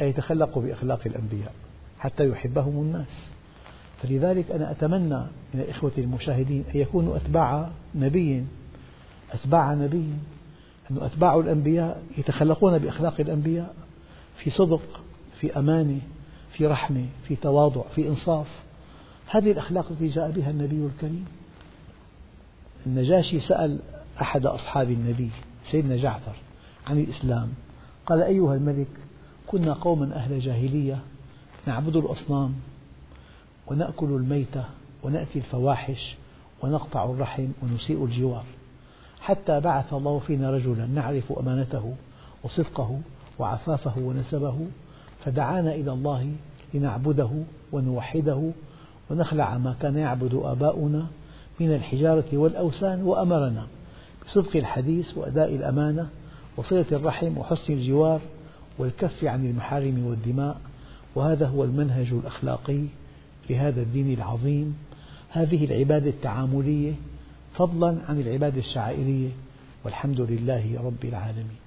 أن 0.00 0.06
يتخلقوا 0.06 0.62
بأخلاق 0.62 1.00
الأنبياء 1.06 1.52
حتى 1.98 2.28
يحبهم 2.28 2.80
الناس. 2.80 3.26
فلذلك 4.02 4.50
أنا 4.50 4.70
أتمنى 4.70 5.20
من 5.54 5.60
الإخوة 5.60 5.92
المشاهدين 5.98 6.64
أن 6.74 6.80
يكونوا 6.80 7.16
أتباع 7.16 7.68
نبي 7.94 8.44
أتباع 9.32 9.74
نبي 9.74 10.06
أن 10.90 10.98
أتباع 10.98 11.36
الأنبياء 11.36 12.02
يتخلقون 12.18 12.78
بأخلاق 12.78 13.20
الأنبياء 13.20 13.74
في 14.36 14.50
صدق 14.50 15.00
في 15.40 15.58
أمانة 15.58 16.00
في 16.52 16.66
رحمة 16.66 17.06
في 17.28 17.36
تواضع 17.36 17.82
في 17.94 18.08
إنصاف. 18.08 18.46
هذه 19.26 19.50
الأخلاق 19.50 19.86
التي 19.90 20.08
جاء 20.08 20.30
بها 20.30 20.50
النبي 20.50 20.86
الكريم. 20.86 21.24
النجاشي 22.86 23.40
سأل 23.40 23.78
أحد 24.20 24.46
أصحاب 24.46 24.90
النبي 24.90 25.30
سيدنا 25.70 25.96
جعفر 25.96 26.36
عن 26.86 26.98
الإسلام. 26.98 27.48
قال 28.06 28.22
أيها 28.22 28.54
الملك 28.54 28.88
كنا 29.46 29.72
قوما 29.72 30.16
أهل 30.16 30.40
جاهلية 30.40 30.98
نعبد 31.66 31.96
الأصنام 31.96 32.54
ونأكل 33.66 34.06
الميتة 34.06 34.64
ونأتي 35.02 35.38
الفواحش 35.38 36.16
ونقطع 36.62 37.04
الرحم 37.04 37.48
ونسيء 37.62 38.04
الجوار. 38.04 38.44
حتى 39.20 39.60
بعث 39.60 39.94
الله 39.94 40.18
فينا 40.18 40.50
رجلا 40.50 40.86
نعرف 40.86 41.32
أمانته 41.32 41.94
وصدقه 42.44 43.00
وعفافه 43.38 43.98
ونسبه 43.98 44.66
فدعانا 45.24 45.74
إلى 45.74 45.92
الله 45.92 46.32
لنعبده 46.74 47.30
ونوحده 47.72 48.50
ونخلع 49.10 49.58
ما 49.58 49.74
كان 49.80 49.96
يعبد 49.96 50.34
آباؤنا 50.34 51.06
من 51.60 51.74
الحجارة 51.74 52.24
والأوثان 52.32 53.02
وأمرنا 53.02 53.66
بصدق 54.26 54.56
الحديث 54.56 55.18
وأداء 55.18 55.54
الأمانة 55.56 56.08
وصلة 56.56 56.84
الرحم 56.92 57.38
وحسن 57.38 57.72
الجوار 57.72 58.20
والكف 58.78 59.24
عن 59.24 59.46
المحارم 59.46 60.06
والدماء 60.06 60.60
وهذا 61.14 61.46
هو 61.46 61.64
المنهج 61.64 62.12
الأخلاقي 62.12 62.84
لهذا 63.50 63.82
الدين 63.82 64.12
العظيم. 64.12 64.76
هذه 65.30 65.64
العبادة 65.64 66.10
التعاملية 66.10 66.92
فضلا 67.54 67.98
عن 68.08 68.20
العبادة 68.20 68.58
الشعائرية 68.58 69.28
والحمد 69.84 70.20
لله 70.20 70.80
رب 70.84 71.04
العالمين. 71.04 71.61